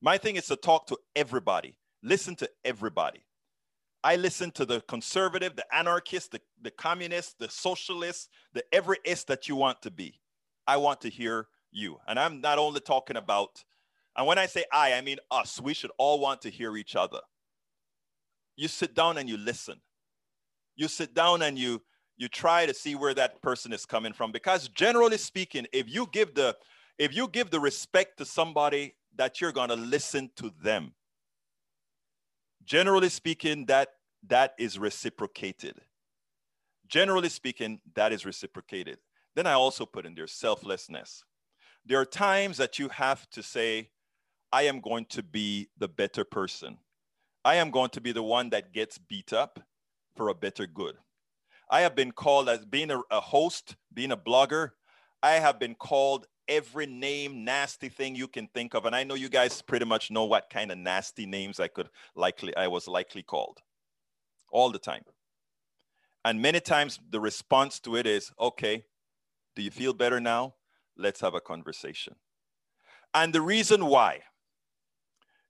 My 0.03 0.19
thing 0.19 0.37
is 0.37 0.49
to 0.49 0.57
talk 0.57 0.87
to 0.89 0.99
everybody, 1.17 1.79
listen 2.03 2.37
to 2.37 2.51
everybody. 2.63 3.25
I 4.05 4.17
listen 4.17 4.51
to 4.51 4.67
the 4.67 4.83
conservative, 4.83 5.57
the 5.57 5.65
anarchist, 5.75 6.33
the, 6.33 6.43
the 6.61 6.71
communist, 6.71 7.39
the 7.39 7.49
socialist, 7.49 8.29
the 8.53 8.63
every 8.71 8.99
is 9.03 9.25
that 9.25 9.49
you 9.49 9.57
want 9.57 9.81
to 9.81 9.91
be. 9.91 10.21
I 10.67 10.77
want 10.77 11.01
to 11.03 11.11
hear 11.11 11.49
you. 11.71 11.99
And 12.07 12.19
I'm 12.19 12.41
not 12.41 12.59
only 12.59 12.81
talking 12.81 13.17
about, 13.17 13.65
and 14.17 14.27
when 14.27 14.39
I 14.39 14.47
say 14.47 14.65
I, 14.73 14.95
I 14.95 15.01
mean 15.01 15.19
us. 15.31 15.61
We 15.61 15.75
should 15.75 15.91
all 15.99 16.21
want 16.21 16.43
to 16.43 16.51
hear 16.51 16.77
each 16.77 16.97
other. 16.97 17.21
You 18.57 18.69
sit 18.69 18.95
down 18.95 19.19
and 19.19 19.29
you 19.29 19.37
listen. 19.37 19.81
You 20.77 20.89
sit 20.89 21.15
down 21.15 21.43
and 21.43 21.59
you 21.59 21.83
you 22.17 22.29
try 22.29 22.67
to 22.67 22.75
see 22.75 22.95
where 22.95 23.15
that 23.15 23.43
person 23.43 23.73
is 23.73 23.85
coming 23.85 24.13
from 24.13 24.33
because 24.33 24.69
generally 24.69 25.19
speaking 25.19 25.67
if 25.73 25.93
you 25.93 26.07
give 26.13 26.35
the 26.35 26.57
if 26.99 27.15
you 27.15 27.29
give 27.29 27.51
the 27.51 27.61
respect 27.61 28.19
to 28.19 28.25
somebody 28.25 28.95
that 29.17 29.41
you're 29.41 29.53
going 29.53 29.69
to 29.69 29.77
listen 29.77 30.31
to 30.37 30.53
them 30.63 30.93
generally 32.65 33.09
speaking 33.09 33.67
that 33.67 33.89
that 34.27 34.55
is 34.59 34.79
reciprocated 34.79 35.81
generally 36.87 37.29
speaking 37.29 37.81
that 37.95 38.13
is 38.13 38.25
reciprocated 38.25 38.99
then 39.35 39.47
I 39.47 39.53
also 39.53 39.87
put 39.87 40.07
in 40.07 40.15
there 40.15 40.27
selflessness. 40.27 41.25
There 41.85 42.01
are 42.01 42.07
times 42.07 42.57
that 42.59 42.79
you 42.79 42.89
have 42.89 43.29
to 43.31 43.43
say, 43.43 43.91
I 44.53 44.63
am 44.63 44.81
going 44.81 45.07
to 45.07 45.23
be 45.23 45.69
the 45.77 45.89
better 45.89 46.25
person. 46.25 46.79
I 47.45 47.57
am 47.57 47.71
going 47.71 47.91
to 47.91 48.01
be 48.01 48.13
the 48.13 48.23
one 48.23 48.51
that 48.51 48.73
gets 48.73 48.99
beat 48.99 49.33
up 49.33 49.61
for 50.17 50.29
a 50.29 50.35
better 50.35 50.67
good. 50.67 50.97
I 51.71 51.81
have 51.81 51.95
been 51.95 52.13
called 52.13 52.49
as 52.49 52.65
being 52.65 52.91
a, 52.91 53.01
a 53.11 53.21
host, 53.21 53.77
being 53.93 54.13
a 54.13 54.17
blogger. 54.17 54.71
I 55.23 55.33
have 55.33 55.59
been 55.59 55.75
called 55.75 56.27
every 56.47 56.87
name, 56.87 57.45
nasty 57.45 57.89
thing 57.89 58.15
you 58.15 58.29
can 58.29 58.49
think 58.49 58.75
of. 58.75 58.87
And 58.87 58.95
I 58.95 59.05
know 59.05 59.15
you 59.15 59.29
guys 59.29 59.63
pretty 59.63 59.87
much 59.87 60.11
know 60.11 60.25
what 60.25 60.51
kind 60.51 60.71
of 60.71 60.79
nasty 60.79 61.27
names 61.27 61.59
I 61.59 61.69
could 61.69 61.89
likely, 62.15 62.55
I 62.57 62.69
was 62.69 62.87
likely 62.87 63.23
called 63.23 63.61
all 64.51 64.71
the 64.71 64.79
time. 64.79 65.03
And 66.25 66.41
many 66.41 66.61
times 66.61 67.01
the 67.11 67.21
response 67.21 67.81
to 67.81 67.97
it 67.97 68.07
is, 68.07 68.33
okay, 68.41 68.85
do 69.57 69.63
you 69.63 69.71
feel 69.71 69.93
better 69.93 70.21
now? 70.21 70.55
Let's 70.97 71.21
have 71.21 71.35
a 71.35 71.41
conversation. 71.41 72.15
And 73.15 73.33
the 73.33 73.41
reason 73.41 73.87
why 73.87 74.21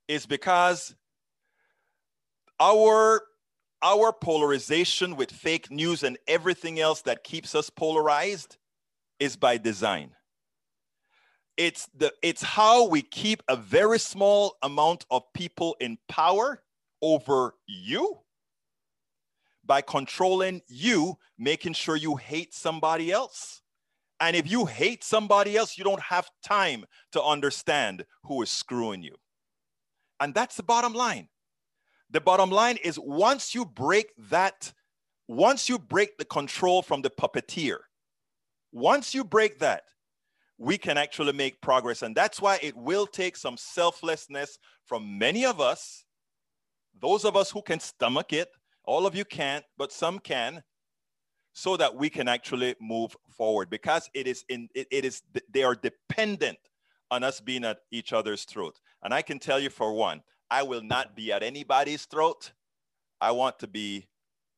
is 0.07 0.25
because 0.25 0.95
our 2.59 3.21
our 3.81 4.11
polarization 4.11 5.15
with 5.15 5.31
fake 5.31 5.69
news 5.69 6.03
and 6.03 6.17
everything 6.27 6.79
else 6.79 7.01
that 7.01 7.23
keeps 7.23 7.53
us 7.53 7.69
polarized 7.69 8.57
is 9.19 9.35
by 9.35 9.57
design. 9.57 10.11
It's 11.57 11.87
the 11.95 12.11
it's 12.21 12.41
how 12.41 12.87
we 12.87 13.01
keep 13.01 13.43
a 13.47 13.55
very 13.55 13.99
small 13.99 14.55
amount 14.61 15.05
of 15.09 15.23
people 15.33 15.75
in 15.79 15.97
power 16.07 16.61
over 17.01 17.55
you 17.67 18.19
by 19.65 19.81
controlling 19.81 20.61
you, 20.67 21.17
making 21.37 21.73
sure 21.73 21.95
you 21.95 22.15
hate 22.15 22.53
somebody 22.53 23.11
else. 23.11 23.61
And 24.19 24.35
if 24.35 24.49
you 24.49 24.65
hate 24.65 25.03
somebody 25.03 25.57
else, 25.57 25.77
you 25.77 25.83
don't 25.83 26.01
have 26.01 26.29
time 26.43 26.85
to 27.11 27.21
understand 27.21 28.05
who 28.23 28.41
is 28.41 28.49
screwing 28.49 29.03
you. 29.03 29.15
And 30.19 30.33
that's 30.33 30.55
the 30.55 30.63
bottom 30.63 30.93
line. 30.93 31.27
The 32.11 32.21
bottom 32.21 32.49
line 32.49 32.77
is 32.83 32.97
once 32.97 33.53
you 33.53 33.65
break 33.65 34.13
that, 34.29 34.71
once 35.27 35.67
you 35.67 35.77
break 35.77 36.17
the 36.17 36.25
control 36.25 36.81
from 36.81 37.01
the 37.01 37.09
puppeteer, 37.09 37.79
once 38.71 39.13
you 39.13 39.23
break 39.23 39.59
that, 39.59 39.83
we 40.57 40.77
can 40.77 40.97
actually 40.97 41.33
make 41.33 41.59
progress. 41.59 42.01
And 42.01 42.15
that's 42.15 42.41
why 42.41 42.59
it 42.61 42.77
will 42.77 43.05
take 43.05 43.35
some 43.35 43.57
selflessness 43.57 44.57
from 44.85 45.17
many 45.17 45.45
of 45.45 45.59
us, 45.59 46.05
those 46.97 47.25
of 47.25 47.35
us 47.35 47.51
who 47.51 47.61
can 47.61 47.81
stomach 47.81 48.31
it, 48.31 48.49
All 48.85 49.07
of 49.07 49.15
you 49.15 49.25
can't, 49.25 49.65
but 49.77 49.91
some 49.91 50.19
can, 50.19 50.63
so 51.57 51.77
that 51.77 51.95
we 51.95 52.09
can 52.09 52.27
actually 52.27 52.75
move 52.81 53.15
forward 53.29 53.69
because 53.69 54.09
it 54.13 54.27
is 54.27 54.43
in 54.49 54.67
it, 54.75 54.87
it 54.91 55.05
is 55.05 55.23
they 55.49 55.63
are 55.63 55.73
dependent 55.73 56.59
on 57.09 57.23
us 57.23 57.39
being 57.39 57.63
at 57.63 57.79
each 57.91 58.11
other's 58.11 58.43
throat. 58.43 58.77
And 59.01 59.13
I 59.13 59.21
can 59.21 59.39
tell 59.39 59.59
you 59.59 59.69
for 59.69 59.93
one, 59.93 60.21
I 60.51 60.63
will 60.63 60.81
not 60.81 61.15
be 61.15 61.31
at 61.31 61.43
anybody's 61.43 62.03
throat. 62.05 62.51
I 63.21 63.31
want 63.31 63.57
to 63.59 63.67
be 63.67 64.05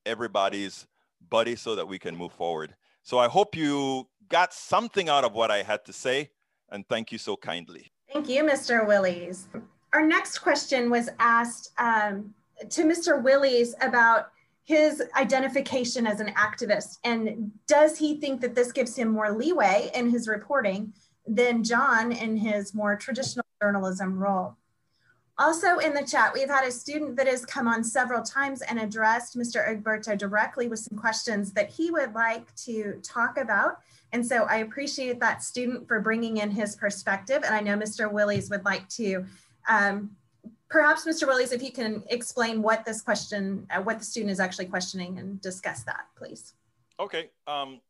everybody's 0.08 0.88
buddy 1.30 1.56
so 1.56 1.76
that 1.76 1.88
we 1.88 2.00
can 2.00 2.16
move 2.16 2.32
forward. 2.32 2.76
So 3.04 3.20
I 3.20 3.28
hope 3.28 3.56
you 3.56 4.08
got 4.28 4.52
something 4.52 5.08
out 5.08 5.24
of 5.24 5.34
what 5.34 5.52
I 5.52 5.62
had 5.62 5.86
to 5.86 5.94
say. 5.94 6.32
And 6.72 6.88
thank 6.88 7.12
you 7.12 7.20
so 7.20 7.38
kindly. 7.38 7.92
Thank 8.12 8.28
you, 8.28 8.44
Mr. 8.44 8.88
Willies. 8.88 9.50
Our 9.94 10.06
next 10.06 10.40
question 10.40 10.90
was 10.90 11.10
asked 11.20 11.74
um, 11.78 12.34
to 12.70 12.84
Mr. 12.84 13.22
Willies 13.22 13.76
about 13.82 14.32
his 14.68 15.02
identification 15.16 16.06
as 16.06 16.20
an 16.20 16.28
activist 16.34 16.98
and 17.06 17.50
does 17.68 17.98
he 17.98 18.20
think 18.20 18.42
that 18.42 18.54
this 18.54 18.74
gives 18.74 18.98
him 18.98 19.08
more 19.08 19.32
leeway 19.32 19.90
in 19.96 20.10
his 20.10 20.28
reporting 20.28 20.92
than 21.26 21.64
John 21.64 22.12
in 22.12 22.36
his 22.36 22.76
more 22.76 22.98
traditional 22.98 23.46
journalism 23.62 24.20
role? 24.20 24.58
Also 25.38 25.78
in 25.78 25.94
the 25.94 26.04
chat, 26.04 26.34
we've 26.34 26.50
had 26.50 26.66
a 26.66 26.72
student 26.72 27.16
that 27.16 27.28
has 27.28 27.46
come 27.46 27.66
on 27.66 27.82
several 27.82 28.22
times 28.22 28.62
and 28.62 28.78
addressed 28.78 29.38
Mr. 29.38 29.66
Egberto 29.66 30.18
directly 30.18 30.68
with 30.68 30.80
some 30.80 30.98
questions 30.98 31.54
that 31.54 31.70
he 31.70 31.90
would 31.90 32.14
like 32.14 32.54
to 32.56 33.00
talk 33.04 33.38
about. 33.38 33.80
And 34.12 34.26
so 34.26 34.48
I 34.50 34.58
appreciate 34.58 35.22
that 35.22 35.44
student 35.44 35.88
for 35.88 36.02
bringing 36.02 36.38
in 36.38 36.52
his 36.52 36.76
perspective. 36.76 37.44
And 37.46 37.56
I 37.56 37.62
know 37.62 37.78
Mr. 37.78 38.12
Willies 38.12 38.50
would 38.50 38.66
like 38.66 38.90
to, 38.90 39.26
um, 39.70 40.12
perhaps 40.70 41.06
Mr. 41.06 41.28
Willies, 41.28 41.52
if 41.52 41.62
you 41.62 41.72
can 41.72 42.04
explain 42.10 42.62
what 42.62 42.86
this 42.86 43.02
question, 43.02 43.68
uh, 43.70 43.82
what 43.82 44.00
the 44.00 44.06
student 44.06 44.32
is 44.32 44.40
actually 44.40 44.66
questioning 44.66 45.18
and 45.20 45.42
discuss 45.42 45.84
that, 45.84 46.08
please. 46.18 46.54
Okay. 47.00 47.30
Um, 47.48 47.82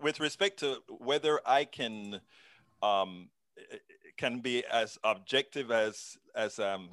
with 0.00 0.20
respect 0.20 0.60
to 0.60 0.78
whether 0.88 1.40
I 1.44 1.64
can 1.64 2.20
um, 2.82 3.28
can 4.16 4.40
be 4.40 4.64
as 4.70 4.98
objective 5.02 5.70
as 5.70 6.16
as 6.34 6.58
um, 6.58 6.90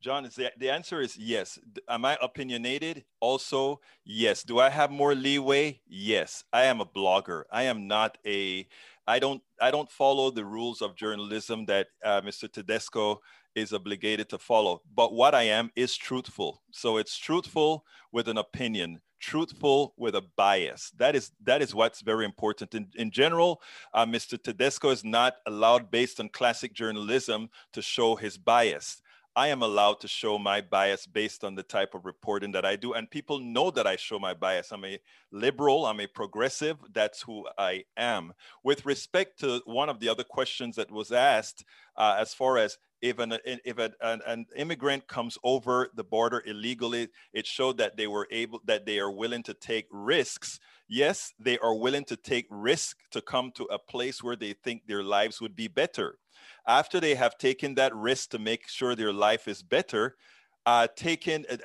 John 0.00 0.24
is 0.24 0.34
the, 0.34 0.52
the 0.58 0.70
answer 0.70 1.00
is 1.00 1.16
yes. 1.16 1.58
Am 1.88 2.04
I 2.04 2.18
opinionated? 2.20 3.04
Also, 3.20 3.80
yes. 4.04 4.42
Do 4.42 4.58
I 4.60 4.68
have 4.68 4.90
more 4.90 5.14
leeway? 5.14 5.80
Yes. 5.88 6.44
I 6.52 6.64
am 6.64 6.80
a 6.80 6.86
blogger. 6.86 7.44
I 7.50 7.64
am 7.64 7.88
not 7.88 8.18
a 8.26 8.68
I 9.06 9.18
don't 9.18 9.42
I 9.60 9.70
don't 9.70 9.90
follow 9.90 10.30
the 10.30 10.44
rules 10.44 10.82
of 10.82 10.94
journalism 10.94 11.66
that 11.66 11.88
uh, 12.04 12.20
Mr. 12.20 12.50
Tedesco 12.50 13.20
is 13.54 13.72
obligated 13.72 14.28
to 14.30 14.38
follow. 14.38 14.82
But 14.94 15.12
what 15.12 15.34
I 15.34 15.44
am 15.44 15.70
is 15.76 15.96
truthful. 15.96 16.62
So 16.72 16.96
it's 16.96 17.16
truthful 17.16 17.84
with 18.12 18.28
an 18.28 18.38
opinion 18.38 19.00
truthful 19.24 19.94
with 19.96 20.14
a 20.14 20.24
bias. 20.36 20.92
That 20.98 21.16
is 21.16 21.32
that 21.44 21.62
is 21.62 21.74
what's 21.74 22.02
very 22.02 22.26
important. 22.26 22.74
In, 22.74 22.88
in 22.94 23.10
general, 23.10 23.62
uh, 23.94 24.04
Mr. 24.04 24.40
Tedesco 24.40 24.90
is 24.90 25.02
not 25.02 25.36
allowed, 25.46 25.90
based 25.90 26.20
on 26.20 26.28
classic 26.28 26.74
journalism, 26.74 27.48
to 27.72 27.80
show 27.80 28.16
his 28.16 28.36
bias. 28.36 29.00
I 29.36 29.48
am 29.48 29.62
allowed 29.62 29.98
to 30.00 30.08
show 30.08 30.38
my 30.38 30.60
bias 30.60 31.06
based 31.06 31.42
on 31.42 31.56
the 31.56 31.64
type 31.64 31.94
of 31.94 32.04
reporting 32.04 32.52
that 32.52 32.64
I 32.64 32.76
do. 32.76 32.92
And 32.92 33.10
people 33.10 33.40
know 33.40 33.70
that 33.72 33.86
I 33.86 33.96
show 33.96 34.18
my 34.20 34.32
bias. 34.32 34.70
I'm 34.70 34.84
a 34.84 35.00
liberal, 35.32 35.86
I'm 35.86 35.98
a 36.00 36.06
progressive. 36.06 36.76
That's 36.92 37.22
who 37.22 37.44
I 37.58 37.84
am. 37.96 38.32
With 38.62 38.86
respect 38.86 39.40
to 39.40 39.60
one 39.64 39.88
of 39.88 39.98
the 39.98 40.08
other 40.08 40.22
questions 40.22 40.76
that 40.76 40.90
was 40.90 41.10
asked, 41.10 41.64
uh, 41.96 42.16
as 42.18 42.32
far 42.32 42.58
as 42.58 42.78
if 43.04 43.18
an 43.18 43.36
if 43.44 43.78
an, 43.78 43.92
an, 44.00 44.46
immigrant 44.56 45.06
comes 45.06 45.36
over 45.44 45.90
the 45.94 46.02
border 46.02 46.42
illegally, 46.46 47.08
it 47.34 47.46
showed 47.46 47.76
that 47.76 47.98
they 47.98 48.06
were 48.06 48.26
able 48.30 48.62
that 48.64 48.86
they 48.86 48.98
are 48.98 49.10
willing 49.10 49.42
to 49.42 49.52
take 49.52 49.86
risks. 49.90 50.58
Yes, 50.88 51.34
they 51.38 51.58
are 51.58 51.74
willing 51.74 52.04
to 52.06 52.16
take 52.16 52.46
risk 52.48 52.96
to 53.10 53.20
come 53.20 53.52
to 53.56 53.64
a 53.64 53.78
place 53.78 54.22
where 54.22 54.36
they 54.36 54.54
think 54.54 54.86
their 54.86 55.02
lives 55.02 55.38
would 55.42 55.54
be 55.54 55.68
better. 55.68 56.18
After 56.66 56.98
they 56.98 57.14
have 57.14 57.36
taken 57.36 57.74
that 57.74 57.94
risk 57.94 58.30
to 58.30 58.38
make 58.38 58.68
sure 58.68 58.94
their 58.94 59.12
life 59.12 59.48
is 59.48 59.62
better, 59.62 60.16
uh, 60.64 60.88
taken 60.96 61.44
uh, 61.50 61.56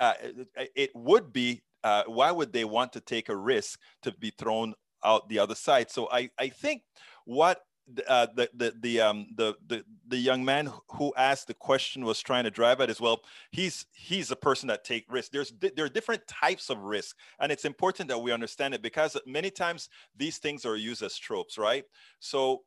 uh 0.58 0.66
it 0.76 0.92
would 0.94 1.32
be 1.32 1.62
uh, 1.86 2.04
why 2.08 2.32
would 2.32 2.52
they 2.52 2.66
want 2.66 2.92
to 2.94 3.00
take 3.00 3.30
a 3.30 3.38
risk 3.38 3.80
to 4.02 4.12
be 4.12 4.32
thrown 4.32 4.74
out 5.06 5.30
the 5.30 5.40
other 5.40 5.56
side? 5.56 5.90
So 5.90 6.10
I 6.12 6.30
I 6.38 6.50
think 6.50 6.82
what 7.24 7.62
uh, 8.08 8.28
the 8.36 8.50
the 8.54 8.74
the 8.80 9.02
um 9.02 9.28
the, 9.36 9.56
the 9.68 9.84
the 10.08 10.18
young 10.18 10.44
man 10.44 10.72
who 10.90 11.14
asked 11.18 11.48
the 11.48 11.54
question 11.54 12.06
was 12.06 12.22
trying 12.22 12.44
to 12.44 12.52
drive 12.52 12.82
at 12.82 12.90
as 12.90 13.02
well 13.02 13.22
he's 13.52 13.86
he's 13.92 14.32
a 14.32 14.36
person 14.36 14.68
that 14.68 14.84
take 14.84 15.06
risks 15.10 15.30
there's 15.30 15.54
there 15.76 15.86
are 15.86 15.90
different 15.90 16.26
types 16.28 16.70
of 16.70 16.80
risk 16.80 17.16
and 17.40 17.52
it's 17.52 17.66
important 17.66 18.10
that 18.10 18.20
we 18.20 18.32
understand 18.32 18.74
it 18.74 18.82
because 18.82 19.18
many 19.26 19.50
times 19.50 19.90
these 20.16 20.38
things 20.38 20.66
are 20.66 20.76
used 20.76 21.04
as 21.04 21.18
tropes 21.18 21.58
right 21.58 21.86
so 22.20 22.64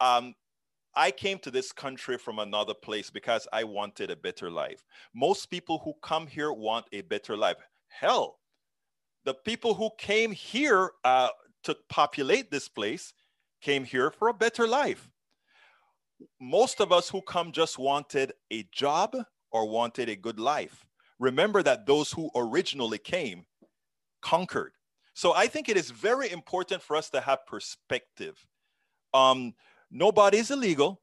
um 0.00 0.34
I 0.94 1.12
came 1.12 1.38
to 1.40 1.50
this 1.52 1.70
country 1.70 2.18
from 2.18 2.40
another 2.40 2.74
place 2.74 3.08
because 3.08 3.46
I 3.52 3.62
wanted 3.62 4.10
a 4.10 4.16
better 4.16 4.50
life. 4.50 4.84
Most 5.14 5.46
people 5.46 5.80
who 5.84 5.94
come 6.02 6.26
here 6.26 6.52
want 6.52 6.86
a 6.92 7.02
better 7.02 7.36
life. 7.36 7.58
Hell, 7.86 8.40
the 9.24 9.34
people 9.34 9.74
who 9.74 9.90
came 9.96 10.32
here 10.32 10.90
uh, 11.04 11.28
to 11.64 11.76
populate 11.88 12.50
this 12.50 12.68
place 12.68 13.12
came 13.60 13.84
here 13.84 14.10
for 14.10 14.28
a 14.28 14.34
better 14.34 14.66
life. 14.66 15.08
Most 16.40 16.80
of 16.80 16.92
us 16.92 17.08
who 17.08 17.22
come 17.22 17.52
just 17.52 17.78
wanted 17.78 18.32
a 18.50 18.66
job 18.72 19.16
or 19.50 19.68
wanted 19.68 20.08
a 20.08 20.16
good 20.16 20.40
life. 20.40 20.84
Remember 21.18 21.62
that 21.62 21.86
those 21.86 22.12
who 22.12 22.30
originally 22.34 22.98
came 22.98 23.44
conquered. 24.22 24.72
So 25.14 25.32
I 25.34 25.48
think 25.48 25.68
it 25.68 25.76
is 25.76 25.90
very 25.90 26.30
important 26.30 26.82
for 26.82 26.96
us 26.96 27.10
to 27.10 27.20
have 27.20 27.46
perspective. 27.46 28.46
Um, 29.12 29.54
nobody 29.90 30.38
is 30.38 30.50
illegal. 30.50 31.00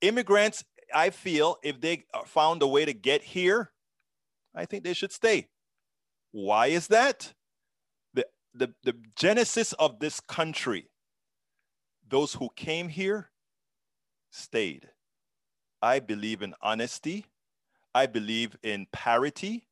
Immigrants, 0.00 0.64
I 0.94 1.10
feel, 1.10 1.56
if 1.62 1.80
they 1.80 2.04
found 2.26 2.62
a 2.62 2.66
way 2.66 2.84
to 2.84 2.92
get 2.92 3.22
here, 3.22 3.72
I 4.54 4.66
think 4.66 4.84
they 4.84 4.92
should 4.92 5.12
stay. 5.12 5.48
Why 6.32 6.66
is 6.66 6.88
that? 6.88 7.32
The, 8.12 8.26
the, 8.52 8.74
the 8.82 8.94
genesis 9.16 9.72
of 9.74 10.00
this 10.00 10.20
country 10.20 10.88
those 12.08 12.34
who 12.34 12.48
came 12.56 12.88
here 12.88 13.30
stayed. 14.30 14.88
I 15.82 16.00
believe 16.00 16.42
in 16.42 16.54
honesty. 16.62 17.26
I 17.94 18.06
believe 18.06 18.56
in 18.62 18.86
parity. 18.92 19.66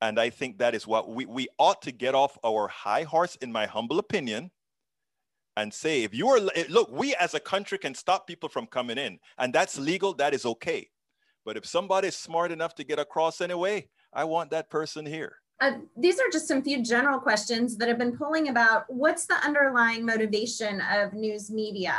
And 0.00 0.18
I 0.18 0.30
think 0.30 0.58
that 0.58 0.74
is 0.74 0.86
what 0.86 1.08
we, 1.08 1.26
we 1.26 1.48
ought 1.58 1.82
to 1.82 1.92
get 1.92 2.14
off 2.14 2.38
our 2.44 2.68
high 2.68 3.02
horse, 3.02 3.36
in 3.36 3.50
my 3.50 3.66
humble 3.66 3.98
opinion, 3.98 4.50
and 5.56 5.72
say, 5.72 6.02
if 6.02 6.14
you 6.14 6.28
are, 6.28 6.38
eh, 6.54 6.64
look, 6.68 6.90
we 6.92 7.14
as 7.14 7.34
a 7.34 7.40
country 7.40 7.78
can 7.78 7.94
stop 7.94 8.26
people 8.26 8.48
from 8.48 8.66
coming 8.66 8.98
in, 8.98 9.18
and 9.38 9.52
that's 9.52 9.78
legal, 9.78 10.12
that 10.14 10.34
is 10.34 10.44
okay. 10.44 10.88
But 11.46 11.56
if 11.56 11.64
somebody 11.64 12.08
is 12.08 12.16
smart 12.16 12.52
enough 12.52 12.74
to 12.74 12.84
get 12.84 12.98
across 12.98 13.40
anyway, 13.40 13.88
I 14.12 14.24
want 14.24 14.50
that 14.50 14.68
person 14.68 15.06
here. 15.06 15.36
Uh, 15.60 15.72
these 15.96 16.20
are 16.20 16.30
just 16.30 16.46
some 16.46 16.62
few 16.62 16.82
general 16.82 17.18
questions 17.18 17.76
that 17.76 17.88
have 17.88 17.98
been 17.98 18.16
pulling 18.16 18.48
about 18.48 18.84
what's 18.88 19.26
the 19.26 19.36
underlying 19.44 20.04
motivation 20.04 20.82
of 20.82 21.14
news 21.14 21.50
media? 21.50 21.94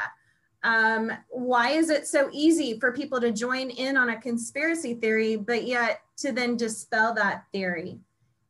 Um, 0.63 1.11
why 1.29 1.71
is 1.71 1.89
it 1.89 2.07
so 2.07 2.29
easy 2.31 2.79
for 2.79 2.91
people 2.91 3.19
to 3.21 3.31
join 3.31 3.69
in 3.69 3.97
on 3.97 4.09
a 4.09 4.21
conspiracy 4.21 4.95
theory, 4.95 5.35
but 5.35 5.63
yet 5.63 6.01
to 6.17 6.31
then 6.31 6.57
dispel 6.57 7.13
that 7.15 7.45
theory? 7.51 7.99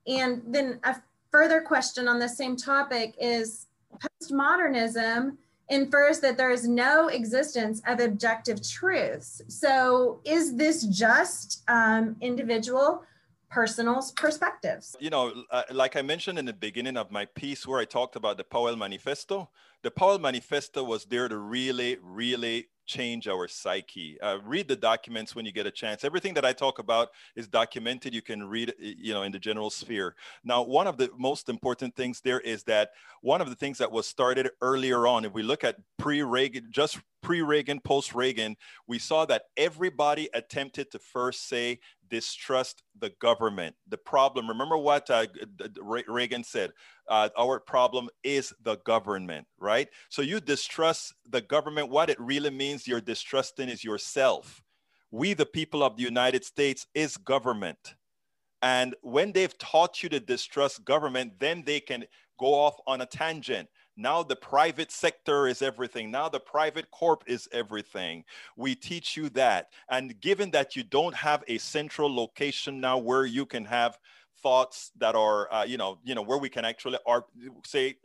And 0.08 0.42
then 0.48 0.80
a 0.84 0.96
further 1.32 1.62
question 1.62 2.08
on 2.08 2.20
the 2.20 2.30
same 2.30 2.56
topic 2.56 3.16
is 3.20 3.68
postmodernism 4.22 5.38
infers 5.70 6.20
that 6.22 6.38
there 6.38 6.52
is 6.52 6.68
no 6.68 7.08
existence 7.10 7.82
of 7.88 8.00
objective 8.00 8.68
truths. 8.68 9.42
So 9.48 10.22
is 10.24 10.56
this 10.56 10.84
just 10.84 11.64
um, 11.68 12.16
individual 12.22 13.04
personal 13.50 14.02
perspectives. 14.16 14.96
You 15.00 15.10
know, 15.10 15.34
uh, 15.52 15.64
like 15.72 15.96
I 15.96 16.02
mentioned 16.02 16.40
in 16.40 16.46
the 16.46 16.54
beginning 16.54 16.98
of 16.98 17.12
my 17.12 17.26
piece 17.26 17.66
where 17.66 17.80
I 17.80 17.86
talked 17.86 18.16
about 18.16 18.38
the 18.38 18.44
Powell 18.44 18.76
Manifesto, 18.76 19.50
the 19.84 19.92
Powell 19.92 20.20
Manifesto 20.20 20.84
was 20.84 21.06
there 21.06 21.28
to 21.28 21.38
really, 21.38 21.98
really 22.02 22.68
change 22.86 23.28
our 23.28 23.48
psyche. 23.48 24.20
Uh, 24.22 24.38
read 24.44 24.68
the 24.68 24.76
documents 24.76 25.36
when 25.36 25.46
you 25.46 25.52
get 25.52 25.68
a 25.68 25.72
chance. 25.72 26.04
Everything 26.04 26.34
that 26.34 26.46
I 26.46 26.54
talk 26.54 26.80
about 26.80 27.10
is 27.36 27.48
documented. 27.48 28.14
You 28.14 28.22
can 28.22 28.48
read, 28.48 28.74
you 28.80 29.14
know, 29.14 29.24
in 29.24 29.32
the 29.32 29.40
general 29.40 29.70
sphere. 29.70 30.16
Now, 30.44 30.64
one 30.64 30.88
of 30.88 30.98
the 30.98 31.12
most 31.18 31.50
important 31.50 31.96
things 31.96 32.22
there 32.22 32.40
is 32.40 32.64
that 32.64 32.92
one 33.22 33.42
of 33.42 33.50
the 33.50 33.56
things 33.56 33.78
that 33.78 33.92
was 33.92 34.08
started 34.08 34.50
earlier 34.62 35.06
on, 35.06 35.26
if 35.26 35.34
we 35.34 35.44
look 35.44 35.64
at 35.64 35.78
pre-Reagan, 35.98 36.68
just 36.72 36.98
pre-Reagan, 37.22 37.80
post-Reagan, 37.82 38.56
we 38.88 39.00
saw 39.00 39.26
that 39.26 39.44
everybody 39.58 40.30
attempted 40.34 40.92
to 40.92 41.00
first 41.00 41.48
say 41.48 41.80
distrust 42.10 42.84
the 43.00 43.12
government. 43.20 43.76
The 43.88 43.98
problem, 43.98 44.48
remember 44.48 44.78
what 44.78 45.10
uh, 45.10 45.26
Reagan 46.08 46.44
said, 46.44 46.72
uh, 47.10 47.30
our 47.38 47.60
problem 47.60 48.10
is 48.24 48.54
the 48.64 48.78
government, 48.78 49.48
right? 49.60 49.90
So 50.10 50.22
you 50.22 50.40
distrust 50.40 51.14
the 51.30 51.42
government. 51.42 51.90
What 51.90 52.10
it 52.10 52.20
really 52.20 52.50
means 52.50 52.88
you're 52.88 53.02
distrusting 53.02 53.70
is 53.70 53.84
yourself. 53.84 54.64
We, 55.12 55.34
the 55.34 55.46
people 55.46 55.84
of 55.84 55.98
the 55.98 56.04
United 56.04 56.44
States, 56.44 56.86
is 56.94 57.18
government. 57.18 57.96
And 58.62 58.96
when 59.02 59.32
they've 59.32 59.58
taught 59.58 60.02
you 60.04 60.10
to 60.10 60.20
distrust 60.20 60.84
government, 60.84 61.40
then 61.40 61.64
they 61.66 61.80
can 61.80 62.06
go 62.40 62.54
off 62.54 62.76
on 62.88 63.02
a 63.02 63.06
tangent. 63.06 63.70
Now 63.98 64.22
the 64.22 64.36
private 64.36 64.92
sector 64.92 65.48
is 65.48 65.62
everything. 65.62 66.12
Now 66.12 66.30
the 66.30 66.40
private 66.40 66.92
corp 66.92 67.24
is 67.26 67.50
everything. 67.52 68.24
We 68.56 68.76
teach 68.76 69.18
you 69.18 69.30
that. 69.30 69.70
And 69.90 70.20
given 70.22 70.52
that 70.52 70.76
you 70.76 70.84
don't 70.84 71.16
have 71.16 71.44
a 71.48 71.58
central 71.58 72.14
location 72.14 72.80
now 72.80 73.00
where 73.00 73.26
you 73.26 73.46
can 73.46 73.66
have 73.66 73.98
thoughts 74.44 74.92
that 74.98 75.16
are 75.16 75.52
uh, 75.52 75.64
you 75.64 75.78
know 75.78 75.98
you 76.04 76.14
know 76.14 76.22
where 76.22 76.38
we 76.38 76.48
can 76.48 76.64
actually 76.64 77.00
ar- 77.08 77.26
say 77.66 77.96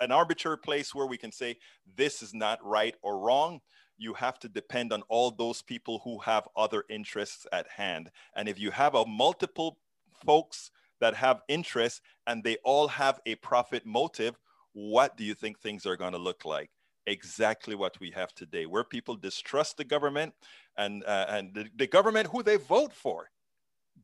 an 0.00 0.10
arbitrary 0.10 0.56
place 0.56 0.94
where 0.94 1.06
we 1.06 1.18
can 1.18 1.30
say 1.30 1.54
this 1.96 2.22
is 2.22 2.32
not 2.32 2.58
right 2.64 2.94
or 3.02 3.18
wrong 3.18 3.60
you 3.98 4.14
have 4.14 4.38
to 4.38 4.48
depend 4.48 4.90
on 4.90 5.02
all 5.10 5.30
those 5.30 5.60
people 5.60 6.00
who 6.02 6.18
have 6.18 6.48
other 6.56 6.84
interests 6.88 7.46
at 7.52 7.68
hand 7.68 8.10
and 8.34 8.48
if 8.48 8.58
you 8.58 8.70
have 8.70 8.94
a 8.94 9.04
multiple 9.04 9.76
folks 10.24 10.70
that 11.02 11.14
have 11.14 11.42
interests 11.48 12.00
and 12.28 12.44
they 12.44 12.56
all 12.64 12.86
have 12.86 13.20
a 13.26 13.34
profit 13.36 13.84
motive, 13.84 14.38
what 14.72 15.16
do 15.16 15.24
you 15.24 15.34
think 15.34 15.58
things 15.58 15.86
are 15.86 15.96
going 15.96 16.12
to 16.12 16.18
look 16.18 16.44
like? 16.44 16.70
Exactly 17.06 17.74
what 17.74 17.98
we 18.00 18.10
have 18.12 18.32
today, 18.34 18.66
where 18.66 18.84
people 18.84 19.16
distrust 19.16 19.76
the 19.76 19.84
government 19.84 20.34
and 20.76 21.02
uh, 21.04 21.26
and 21.28 21.52
the, 21.52 21.66
the, 21.76 21.86
government 21.86 22.28
who 22.28 22.44
they 22.44 22.56
vote 22.56 22.92
for, 22.92 23.28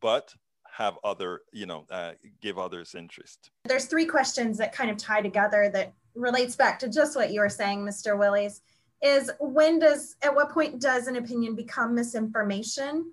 but 0.00 0.34
have 0.76 0.98
other, 1.04 1.42
you 1.52 1.66
know, 1.66 1.86
uh, 1.90 2.12
give 2.40 2.58
others 2.58 2.96
interest. 2.96 3.50
There's 3.64 3.86
three 3.86 4.04
questions 4.04 4.58
that 4.58 4.72
kind 4.72 4.90
of 4.90 4.96
tie 4.96 5.20
together 5.20 5.70
that 5.72 5.92
relates 6.14 6.56
back 6.56 6.78
to 6.80 6.88
just 6.88 7.16
what 7.16 7.32
you 7.32 7.40
were 7.40 7.48
saying, 7.48 7.84
Mr. 7.84 8.18
Willies. 8.18 8.62
Is 9.00 9.30
when 9.38 9.78
does 9.78 10.16
at 10.22 10.34
what 10.34 10.50
point 10.50 10.80
does 10.80 11.06
an 11.06 11.16
opinion 11.16 11.54
become 11.54 11.94
misinformation? 11.94 13.12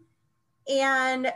And 0.68 1.32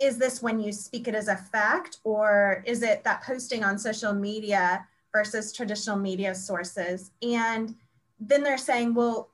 is 0.00 0.18
this 0.18 0.42
when 0.42 0.58
you 0.58 0.72
speak 0.72 1.06
it 1.06 1.14
as 1.14 1.28
a 1.28 1.36
fact 1.36 1.98
or 2.02 2.64
is 2.66 2.82
it 2.82 3.04
that 3.04 3.22
posting 3.22 3.62
on 3.62 3.78
social 3.78 4.12
media 4.12 4.84
versus 5.14 5.52
traditional 5.52 5.96
media 5.96 6.34
sources. 6.34 7.12
And 7.22 7.74
then 8.20 8.42
they're 8.42 8.58
saying 8.58 8.94
well 8.94 9.30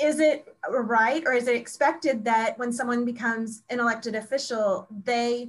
is 0.00 0.20
it 0.20 0.54
right 0.68 1.24
or 1.26 1.32
is 1.32 1.48
it 1.48 1.56
expected 1.56 2.24
that 2.24 2.58
when 2.58 2.72
someone 2.72 3.04
becomes 3.04 3.62
an 3.70 3.80
elected 3.80 4.14
official 4.14 4.86
they 5.04 5.48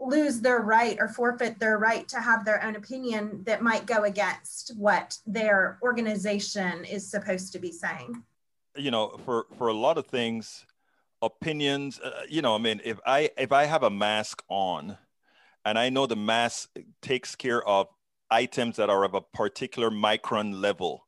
lose 0.00 0.40
their 0.40 0.60
right 0.60 0.96
or 0.98 1.08
forfeit 1.08 1.58
their 1.58 1.78
right 1.78 2.08
to 2.08 2.20
have 2.20 2.44
their 2.44 2.62
own 2.64 2.74
opinion 2.76 3.42
that 3.44 3.62
might 3.62 3.86
go 3.86 4.02
against 4.04 4.72
what 4.76 5.16
their 5.26 5.78
organization 5.82 6.84
is 6.84 7.08
supposed 7.08 7.52
to 7.52 7.58
be 7.58 7.70
saying? 7.70 8.22
You 8.76 8.90
know 8.90 9.20
for 9.24 9.46
for 9.56 9.68
a 9.68 9.74
lot 9.74 9.98
of 9.98 10.06
things 10.06 10.66
opinions 11.22 12.00
uh, 12.00 12.22
you 12.28 12.42
know 12.42 12.54
i 12.54 12.58
mean 12.58 12.80
if 12.84 12.98
i 13.06 13.30
if 13.38 13.50
i 13.50 13.64
have 13.64 13.82
a 13.82 13.88
mask 13.88 14.42
on 14.48 14.98
and 15.64 15.78
i 15.78 15.88
know 15.88 16.06
the 16.06 16.16
mask 16.16 16.68
takes 17.00 17.34
care 17.34 17.66
of 17.66 17.88
items 18.34 18.76
that 18.76 18.90
are 18.90 19.04
of 19.04 19.14
a 19.14 19.20
particular 19.20 19.90
micron 19.90 20.60
level. 20.60 21.06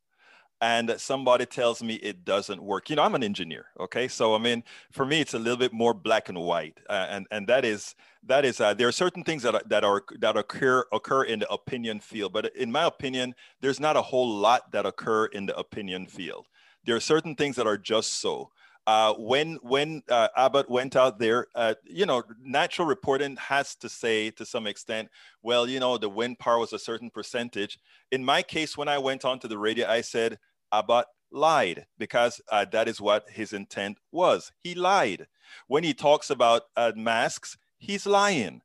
And 0.63 0.95
somebody 0.97 1.45
tells 1.45 1.83
me 1.83 1.95
it 1.97 2.25
doesn't 2.25 2.63
work. 2.63 2.89
You 2.89 2.97
know 2.97 3.03
i'm 3.03 3.15
an 3.15 3.23
engineer 3.23 3.67
okay? 3.79 4.09
So 4.09 4.35
i 4.35 4.39
mean 4.39 4.65
for 4.91 5.05
me 5.05 5.21
it's 5.21 5.35
a 5.35 5.39
little 5.39 5.59
bit 5.59 5.73
more 5.73 5.93
black 5.93 6.31
and 6.31 6.39
white. 6.39 6.79
Uh, 6.89 7.07
and 7.11 7.27
and 7.31 7.47
that 7.49 7.65
is 7.65 7.95
that 8.23 8.45
is 8.45 8.61
uh, 8.61 8.73
there 8.73 8.89
are 8.89 8.99
certain 9.05 9.23
things 9.23 9.43
that 9.43 9.55
are, 9.55 9.63
that 9.67 9.85
are 9.85 10.03
that 10.21 10.37
occur 10.37 10.85
occur 10.93 11.25
in 11.25 11.39
the 11.41 11.51
opinion 11.53 12.01
field. 12.01 12.33
But 12.33 12.57
in 12.57 12.73
my 12.73 12.85
opinion 12.85 13.35
there's 13.61 13.81
not 13.81 13.97
a 13.97 14.03
whole 14.11 14.31
lot 14.47 14.73
that 14.73 14.87
occur 14.87 15.27
in 15.27 15.47
the 15.47 15.57
opinion 15.59 16.07
field. 16.07 16.47
There 16.87 16.97
are 16.97 17.01
certain 17.15 17.35
things 17.35 17.57
that 17.57 17.67
are 17.67 17.79
just 17.93 18.21
so 18.21 18.51
uh, 18.87 19.15
when 19.15 19.59
when 19.63 20.03
uh, 20.09 20.29
Abbott 20.37 20.71
went 20.71 20.95
out 20.95 21.19
there, 21.19 21.49
uh, 21.55 21.75
you 21.85 22.07
know, 22.07 22.23
natural 22.41 22.87
reporting 22.87 23.37
has 23.37 23.75
to 23.77 23.89
say 23.89 24.31
to 24.31 24.47
some 24.47 24.67
extent, 24.67 25.09
well, 25.43 25.69
you 25.69 25.81
know, 25.81 25.99
the 25.99 26.09
wind 26.09 26.39
power 26.39 26.59
was 26.59 26.73
a 26.73 26.79
certain 26.79 27.11
percentage. 27.11 27.79
In 28.13 28.25
my 28.25 28.43
case, 28.43 28.77
when 28.77 28.89
I 28.89 28.99
went 28.99 29.25
onto 29.25 29.49
the 29.49 29.59
radio, 29.59 29.89
I 29.89 30.03
said 30.03 30.39
Abbott 30.73 31.07
lied 31.33 31.87
because 31.99 32.41
uh, 32.53 32.65
that 32.71 32.87
is 32.87 33.01
what 33.01 33.29
his 33.29 33.53
intent 33.53 33.99
was. 34.13 34.53
He 34.61 34.75
lied. 34.75 35.27
When 35.67 35.83
he 35.83 35.93
talks 35.93 36.31
about 36.31 36.63
uh, 36.77 36.93
masks, 36.95 37.59
he's 37.79 38.07
lying. 38.07 38.63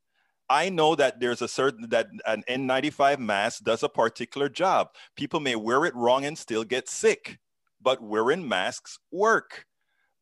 I 0.49 0.69
know 0.69 0.95
that 0.95 1.19
there's 1.19 1.41
a 1.41 1.47
certain 1.47 1.89
that 1.89 2.09
an 2.27 2.43
N95 2.47 3.17
mask 3.19 3.63
does 3.63 3.81
a 3.81 3.89
particular 3.89 4.49
job. 4.49 4.89
People 5.15 5.39
may 5.39 5.55
wear 5.55 5.85
it 5.85 5.95
wrong 5.95 6.25
and 6.25 6.37
still 6.37 6.65
get 6.65 6.89
sick, 6.89 7.39
but 7.81 8.03
wearing 8.03 8.47
masks 8.47 8.99
work 9.11 9.65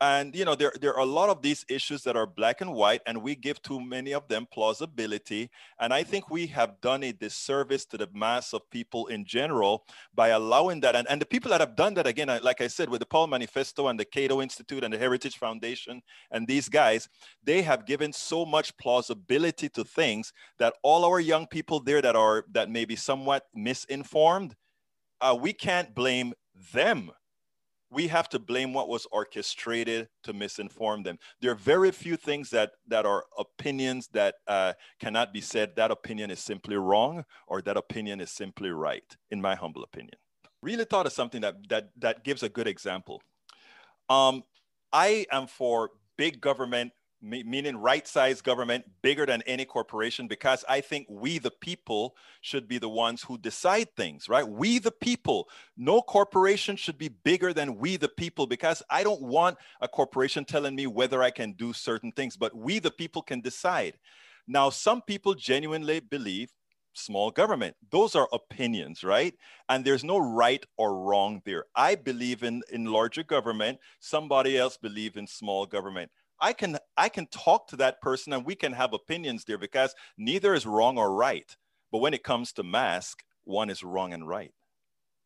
and 0.02 0.34
you 0.36 0.46
know 0.46 0.56
there, 0.56 0.72
there 0.80 0.94
are 0.94 1.02
a 1.02 1.06
lot 1.06 1.30
of 1.30 1.42
these 1.42 1.66
issues 1.70 2.04
that 2.04 2.16
are 2.16 2.26
black 2.26 2.62
and 2.62 2.74
white 2.74 3.02
and 3.06 3.22
we 3.22 3.36
give 3.36 3.62
too 3.62 3.82
many 3.82 4.14
of 4.14 4.28
them 4.28 4.48
plausibility. 4.52 5.50
And 5.80 5.94
i 5.94 6.04
think 6.04 6.30
we 6.30 6.48
have 6.48 6.80
done 6.82 7.04
a 7.04 7.12
disservice 7.12 7.86
to 7.88 7.98
the 7.98 8.08
mass 8.14 8.54
of 8.54 8.70
people 8.70 9.08
in 9.08 9.26
general 9.26 9.86
by 10.14 10.30
allowing 10.30 10.80
that. 10.82 10.96
And, 10.96 11.08
and 11.10 11.22
the 11.22 11.26
people 11.26 11.52
that 11.52 11.60
have 11.60 11.76
done 11.76 11.94
that 11.96 12.08
again 12.08 12.28
like 12.44 12.62
i 12.62 12.68
said 12.68 12.90
with 12.90 13.00
the 13.00 13.06
Powell 13.06 13.28
manifesto 13.28 13.88
and 13.88 14.00
the 14.00 14.06
cato 14.06 14.42
institute 14.42 14.84
and 14.84 14.94
the 14.94 14.98
heritage 14.98 15.38
foundation 15.38 16.02
and 16.32 16.48
these 16.48 16.70
guys 16.70 17.10
they 17.44 17.62
have 17.62 17.86
given 17.86 18.14
so 18.14 18.46
much 18.46 18.76
plausibility 18.78 19.70
to 19.70 19.84
things 19.84 20.32
that 20.60 20.74
all 20.84 21.06
our 21.06 21.20
young 21.20 21.48
people 21.48 21.80
there 21.80 22.02
that 22.02 22.16
are 22.16 22.46
that 22.52 22.70
may 22.70 22.86
be 22.86 22.96
somewhat 22.96 23.44
misinformed 23.54 24.56
uh, 25.22 25.38
we 25.40 25.52
can't 25.52 25.94
blame 25.94 26.34
them 26.74 27.12
we 27.92 28.08
have 28.08 28.30
to 28.30 28.40
blame 28.40 28.74
what 28.74 28.88
was 28.88 29.08
orchestrated 29.12 30.08
to 30.24 30.34
misinform 30.34 31.04
them. 31.04 31.18
There 31.42 31.52
are 31.52 31.56
very 31.56 31.92
few 31.92 32.16
things 32.16 32.50
that, 32.52 32.72
that 32.88 33.06
are 33.06 33.26
opinions 33.38 34.08
that 34.14 34.36
uh, 34.48 34.74
cannot 35.00 35.34
be 35.34 35.42
said, 35.42 35.76
that 35.76 35.92
opinion 35.92 36.30
is 36.32 36.40
simply 36.40 36.76
wrong 36.76 37.26
or 37.48 37.62
that 37.64 37.78
opinion 37.78 38.22
is 38.22 38.32
simply 38.32 38.70
right, 38.70 39.04
in 39.32 39.42
my 39.42 39.56
humble 39.56 39.84
opinion. 39.84 40.16
Really 40.62 40.86
thought 40.86 41.06
of 41.06 41.14
something 41.14 41.42
that, 41.42 41.56
that, 41.70 41.90
that 41.98 42.24
gives 42.24 42.44
a 42.44 42.50
good 42.50 42.68
example. 42.68 43.22
Um, 44.10 44.44
I 44.92 45.26
am 45.32 45.48
for 45.48 45.92
big 46.18 46.42
government 46.42 46.92
meaning 47.22 47.76
right 47.78 48.08
sized 48.08 48.44
government 48.44 48.86
bigger 49.02 49.26
than 49.26 49.42
any 49.46 49.66
corporation 49.66 50.28
because 50.28 50.64
i 50.70 50.80
think 50.80 51.06
we 51.10 51.38
the 51.38 51.52
people 51.52 52.16
should 52.42 52.68
be 52.68 52.78
the 52.78 52.90
ones 52.90 53.22
who 53.24 53.38
decide 53.38 53.94
things 53.96 54.30
right? 54.30 54.48
We 54.48 54.80
the 54.80 54.92
people. 54.92 55.50
No 55.78 56.02
corporation 56.02 56.76
should 56.76 56.98
be 56.98 57.10
bigger 57.10 57.54
than 57.54 57.78
we 57.78 57.98
the 57.98 58.10
people 58.10 58.48
because 58.48 58.82
i 58.90 59.04
don't 59.04 59.22
want 59.22 59.58
a 59.82 59.88
corporation 59.88 60.46
telling 60.46 60.76
me 60.76 60.88
whether 60.88 61.22
i 61.22 61.32
can 61.32 61.54
do 61.54 61.74
certain 61.74 62.12
things 62.12 62.38
but 62.38 62.56
we 62.56 62.80
the 62.80 62.92
people 62.92 63.22
can 63.22 63.42
decide. 63.42 63.98
Now 64.48 64.70
some 64.70 65.02
people 65.02 65.34
genuinely 65.36 66.00
believe 66.00 66.52
small 66.94 67.32
government. 67.32 67.76
Those 67.92 68.16
are 68.16 68.28
opinions 68.34 69.04
right? 69.04 69.34
And 69.68 69.84
there's 69.84 70.04
no 70.04 70.18
right 70.18 70.66
or 70.78 70.98
wrong 70.98 71.42
there. 71.46 71.66
I 71.76 71.96
believe 71.96 72.44
in 72.44 72.62
in 72.72 72.86
larger 72.86 73.24
government. 73.24 73.80
Somebody 74.00 74.58
else 74.58 74.78
believe 74.78 75.18
in 75.18 75.28
small 75.28 75.66
government 75.66 76.12
I 76.42 76.54
can 76.54 76.78
I 76.98 77.10
can 77.10 77.28
talk 77.28 77.68
to 77.70 77.76
that 77.78 78.02
person 78.02 78.34
and 78.34 78.46
we 78.46 78.56
can 78.56 78.72
have 78.74 78.94
opinions 78.94 79.44
there 79.46 79.58
because 79.58 79.94
neither 80.18 80.54
is 80.54 80.66
wrong 80.66 80.98
or 80.98 81.14
right. 81.14 81.56
But 81.92 82.00
when 82.00 82.14
it 82.14 82.24
comes 82.24 82.54
to 82.54 82.64
mask, 82.64 83.24
one 83.44 83.70
is 83.70 83.84
wrong 83.84 84.14
and 84.14 84.28
right. 84.28 84.52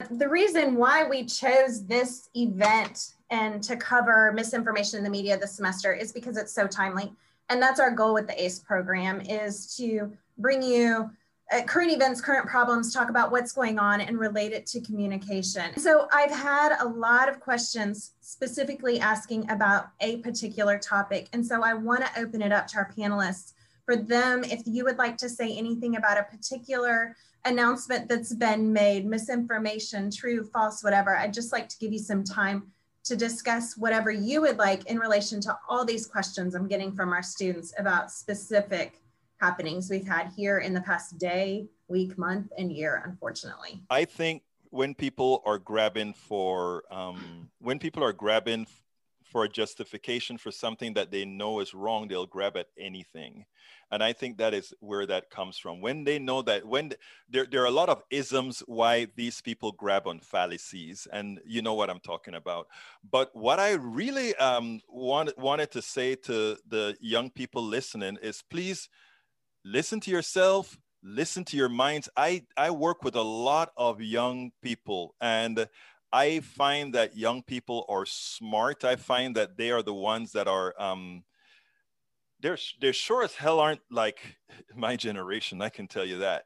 The 0.10 0.28
reason 0.28 0.76
why 0.76 1.04
we 1.04 1.26
chose 1.26 1.86
this 1.86 2.30
event 2.36 3.14
and 3.30 3.64
to 3.64 3.76
cover 3.76 4.32
misinformation 4.34 4.98
in 4.98 5.04
the 5.04 5.10
media 5.10 5.38
this 5.38 5.56
semester 5.56 5.94
is 5.94 6.12
because 6.12 6.38
it's 6.38 6.54
so 6.54 6.68
timely. 6.68 7.14
And 7.50 7.62
that's 7.62 7.80
our 7.80 7.92
goal 7.92 8.14
with 8.14 8.28
the 8.28 8.44
ACE 8.44 8.60
program 8.60 9.22
is 9.22 9.76
to 9.76 10.12
bring 10.38 10.62
you 10.62 11.12
Uh, 11.54 11.62
current 11.64 11.92
events, 11.92 12.20
current 12.20 12.48
problems, 12.48 12.92
talk 12.92 13.12
about 13.12 13.32
what's 13.32 13.52
going 13.52 13.78
on 13.78 14.02
and 14.02 14.18
relate 14.18 14.54
it 14.54 14.66
to 14.66 14.82
communication. 14.82 15.78
So 15.78 16.08
I've 16.12 16.32
had 16.32 16.76
a 16.80 16.88
lot 16.88 17.30
of 17.30 17.40
questions 17.40 18.14
specifically 18.22 19.00
asking 19.00 19.48
about 19.52 19.90
a 20.00 20.18
particular 20.18 20.80
topic. 20.80 21.30
And 21.32 21.46
so 21.46 21.64
I 21.64 21.76
want 21.76 22.04
to 22.04 22.20
open 22.20 22.42
it 22.42 22.52
up 22.52 22.66
to 22.68 22.78
our 22.78 22.92
panelists 22.98 23.54
for 23.86 23.96
them. 23.96 24.44
If 24.44 24.64
you 24.66 24.84
would 24.86 24.98
like 24.98 25.16
to 25.18 25.30
say 25.30 25.56
anything 25.56 25.96
about 25.96 26.18
a 26.18 26.24
particular 26.24 27.16
announcement 27.46 28.10
that's 28.10 28.34
been 28.34 28.74
made, 28.74 29.06
misinformation, 29.06 30.10
true, 30.10 30.44
false, 30.46 30.84
whatever, 30.84 31.16
I'd 31.16 31.36
just 31.36 31.52
like 31.52 31.70
to 31.70 31.78
give 31.78 31.94
you 31.94 32.00
some 32.00 32.24
time 32.24 32.72
to 33.04 33.16
discuss 33.16 33.78
whatever 33.78 34.10
you 34.10 34.42
would 34.42 34.58
like 34.58 34.86
in 34.86 34.98
relation 34.98 35.40
to 35.42 35.56
all 35.70 35.86
these 35.86 36.08
questions 36.08 36.56
I'm 36.56 36.68
getting 36.68 36.96
from 36.96 37.14
our 37.14 37.22
students 37.22 37.76
about 37.78 38.12
specific 38.12 39.03
happenings 39.44 39.90
we've 39.90 40.08
had 40.08 40.32
here 40.38 40.60
in 40.60 40.74
the 40.74 40.80
past 40.82 41.18
day, 41.18 41.68
week, 41.90 42.18
month, 42.18 42.48
and 42.58 42.72
year, 42.72 43.04
unfortunately. 43.06 43.82
I 43.90 44.06
think 44.06 44.42
when 44.70 44.96
people 44.96 45.44
are 45.46 45.60
grabbing 45.60 46.14
for, 46.14 46.84
um, 46.90 47.50
when 47.60 47.78
people 47.78 48.04
are 48.06 48.14
grabbing 48.14 48.66
for 49.26 49.44
a 49.44 49.50
justification 49.50 50.38
for 50.38 50.50
something 50.50 50.94
that 50.94 51.12
they 51.12 51.26
know 51.26 51.60
is 51.60 51.74
wrong, 51.74 52.08
they'll 52.08 52.26
grab 52.26 52.56
at 52.56 52.68
anything. 52.80 53.44
And 53.92 54.02
I 54.02 54.14
think 54.14 54.38
that 54.38 54.54
is 54.54 54.74
where 54.80 55.06
that 55.08 55.30
comes 55.30 55.58
from. 55.58 55.82
When 55.82 56.06
they 56.06 56.20
know 56.20 56.42
that, 56.44 56.66
when 56.66 56.94
there, 57.30 57.46
there 57.46 57.62
are 57.64 57.74
a 57.74 57.80
lot 57.82 57.90
of 57.90 58.02
isms 58.12 58.64
why 58.66 59.08
these 59.18 59.42
people 59.42 59.74
grab 59.74 60.08
on 60.08 60.20
fallacies, 60.20 61.06
and 61.12 61.42
you 61.46 61.62
know 61.62 61.74
what 61.74 61.90
I'm 61.90 62.00
talking 62.00 62.36
about. 62.36 62.68
But 63.12 63.30
what 63.34 63.60
I 63.60 63.74
really 63.74 64.34
um, 64.36 64.80
want, 64.88 65.38
wanted 65.38 65.70
to 65.72 65.82
say 65.82 66.16
to 66.28 66.58
the 66.66 66.96
young 67.02 67.30
people 67.30 67.62
listening 67.62 68.18
is 68.22 68.42
please 68.50 68.90
listen 69.66 70.00
to 70.02 70.12
yourself, 70.12 70.78
listen 71.04 71.44
to 71.46 71.58
your 71.58 71.70
minds. 71.70 72.10
I, 72.16 72.46
I 72.58 72.72
work 72.72 73.04
with 73.04 73.16
a 73.16 73.22
lot 73.22 73.72
of 73.78 74.02
young 74.02 74.52
people 74.62 75.16
and 75.22 75.68
I 76.12 76.42
find 76.42 76.94
that 76.94 77.18
young 77.18 77.42
people 77.42 77.86
are 77.90 78.06
smart. 78.06 78.84
I 78.84 78.96
find 78.96 79.36
that 79.36 79.58
they 79.58 79.72
are 79.72 79.82
the 79.82 79.94
ones 79.94 80.32
that 80.34 80.48
are, 80.48 80.74
um, 80.80 81.24
they're, 82.40 82.58
they're 82.80 82.94
sure 82.94 83.24
as 83.24 83.36
hell 83.36 83.60
aren't 83.60 83.82
like 83.90 84.20
my 84.76 84.96
generation. 84.96 85.62
I 85.62 85.70
can 85.70 85.88
tell 85.88 86.06
you 86.06 86.20
that. 86.20 86.46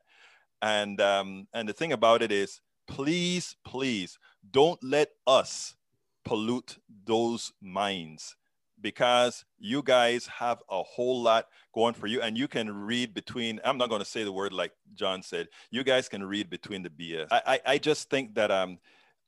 And, 0.62 1.00
um, 1.02 1.48
and 1.54 1.68
the 1.68 1.74
thing 1.74 1.92
about 1.92 2.22
it 2.22 2.32
is, 2.32 2.62
please, 2.88 3.56
please 3.66 4.18
don't 4.50 4.82
let 4.84 5.10
us 5.28 5.76
pollute 6.24 6.78
those 7.06 7.52
minds 7.62 8.36
because 8.82 9.46
you 9.60 9.82
guys 9.82 10.28
have 10.28 10.62
a 10.70 10.84
whole 10.84 11.22
lot 11.22 11.48
going 11.74 11.94
for 11.94 12.08
you 12.08 12.22
and 12.22 12.38
you 12.38 12.48
can 12.48 12.72
read 12.72 13.14
between 13.14 13.60
i'm 13.66 13.78
not 13.78 13.90
going 13.90 14.02
to 14.02 14.06
say 14.06 14.24
the 14.24 14.32
word 14.32 14.54
like 14.54 14.72
john 14.96 15.22
said 15.22 15.48
you 15.72 15.84
guys 15.84 16.08
can 16.08 16.24
read 16.24 16.50
between 16.50 16.84
the 16.84 16.90
bs 16.90 17.28
i, 17.32 17.42
I, 17.46 17.60
I 17.74 17.78
just 17.78 18.10
think 18.10 18.36
that 18.36 18.52
um, 18.52 18.78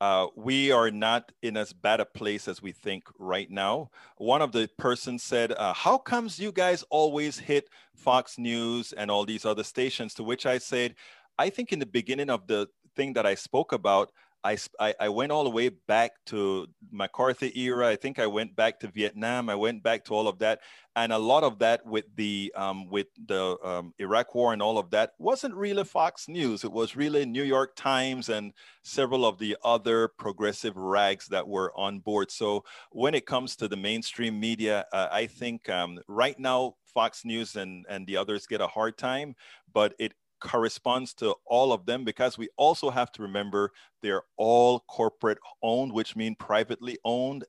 uh, 0.01 0.27
we 0.35 0.71
are 0.71 0.89
not 0.89 1.31
in 1.41 1.57
as 1.57 1.73
bad 1.73 1.99
a 1.99 2.05
place 2.05 2.47
as 2.47 2.61
we 2.61 2.71
think 2.71 3.03
right 3.17 3.51
now. 3.51 3.89
One 4.17 4.41
of 4.41 4.53
the 4.53 4.69
persons 4.77 5.23
said, 5.23 5.51
uh, 5.51 5.73
How 5.73 5.97
comes 5.97 6.39
you 6.39 6.51
guys 6.53 6.83
always 6.89 7.37
hit 7.37 7.69
Fox 7.95 8.37
News 8.37 8.93
and 8.93 9.11
all 9.11 9.25
these 9.25 9.45
other 9.45 9.63
stations? 9.63 10.13
To 10.13 10.23
which 10.23 10.45
I 10.45 10.57
said, 10.57 10.95
I 11.37 11.49
think 11.49 11.73
in 11.73 11.79
the 11.79 11.85
beginning 11.85 12.29
of 12.29 12.47
the 12.47 12.69
thing 12.95 13.13
that 13.13 13.25
I 13.25 13.35
spoke 13.35 13.73
about, 13.73 14.11
I, 14.43 14.57
I 14.99 15.09
went 15.09 15.31
all 15.31 15.43
the 15.43 15.49
way 15.49 15.69
back 15.69 16.11
to 16.27 16.67
McCarthy 16.91 17.51
era. 17.59 17.89
I 17.89 17.95
think 17.97 18.19
I 18.19 18.27
went 18.27 18.55
back 18.55 18.79
to 18.79 18.87
Vietnam. 18.87 19.49
I 19.49 19.55
went 19.55 19.83
back 19.83 20.05
to 20.05 20.13
all 20.13 20.27
of 20.27 20.39
that, 20.39 20.61
and 20.95 21.11
a 21.11 21.17
lot 21.17 21.43
of 21.43 21.59
that 21.59 21.85
with 21.85 22.05
the 22.15 22.53
um, 22.55 22.87
with 22.89 23.07
the 23.27 23.57
um, 23.63 23.93
Iraq 23.99 24.33
War 24.33 24.53
and 24.53 24.61
all 24.61 24.77
of 24.77 24.91
that 24.91 25.11
wasn't 25.19 25.55
really 25.55 25.83
Fox 25.83 26.29
News. 26.29 26.63
It 26.63 26.71
was 26.71 26.95
really 26.95 27.25
New 27.25 27.43
York 27.43 27.75
Times 27.75 28.29
and 28.29 28.53
several 28.81 29.25
of 29.25 29.37
the 29.39 29.57
other 29.63 30.07
progressive 30.07 30.77
rags 30.77 31.27
that 31.27 31.47
were 31.47 31.77
on 31.77 31.99
board. 31.99 32.31
So 32.31 32.63
when 32.91 33.13
it 33.13 33.25
comes 33.25 33.57
to 33.57 33.67
the 33.67 33.77
mainstream 33.77 34.39
media, 34.39 34.85
uh, 34.93 35.07
I 35.11 35.27
think 35.27 35.67
um, 35.69 35.99
right 36.07 36.39
now 36.39 36.75
Fox 36.93 37.25
News 37.25 37.55
and 37.55 37.85
and 37.89 38.07
the 38.07 38.17
others 38.17 38.47
get 38.47 38.61
a 38.61 38.67
hard 38.67 38.97
time, 38.97 39.35
but 39.73 39.93
it 39.99 40.13
corresponds 40.39 41.13
to 41.15 41.35
all 41.45 41.73
of 41.73 41.85
them 41.85 42.03
because 42.03 42.37
we 42.37 42.49
also 42.57 42.89
have 42.89 43.11
to 43.13 43.21
remember 43.21 43.71
they're 44.01 44.23
all 44.37 44.81
corporate 44.87 45.39
owned, 45.61 45.91
which 45.91 46.15
means 46.15 46.35
privately 46.39 46.97
owned 47.03 47.45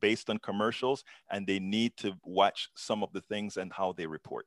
based 0.00 0.30
on 0.30 0.38
commercials, 0.38 1.04
and 1.30 1.46
they 1.46 1.58
need 1.58 1.96
to 1.98 2.14
watch 2.24 2.70
some 2.76 3.02
of 3.02 3.12
the 3.12 3.20
things 3.20 3.56
and 3.56 3.72
how 3.72 3.92
they 3.92 4.06
report 4.06 4.46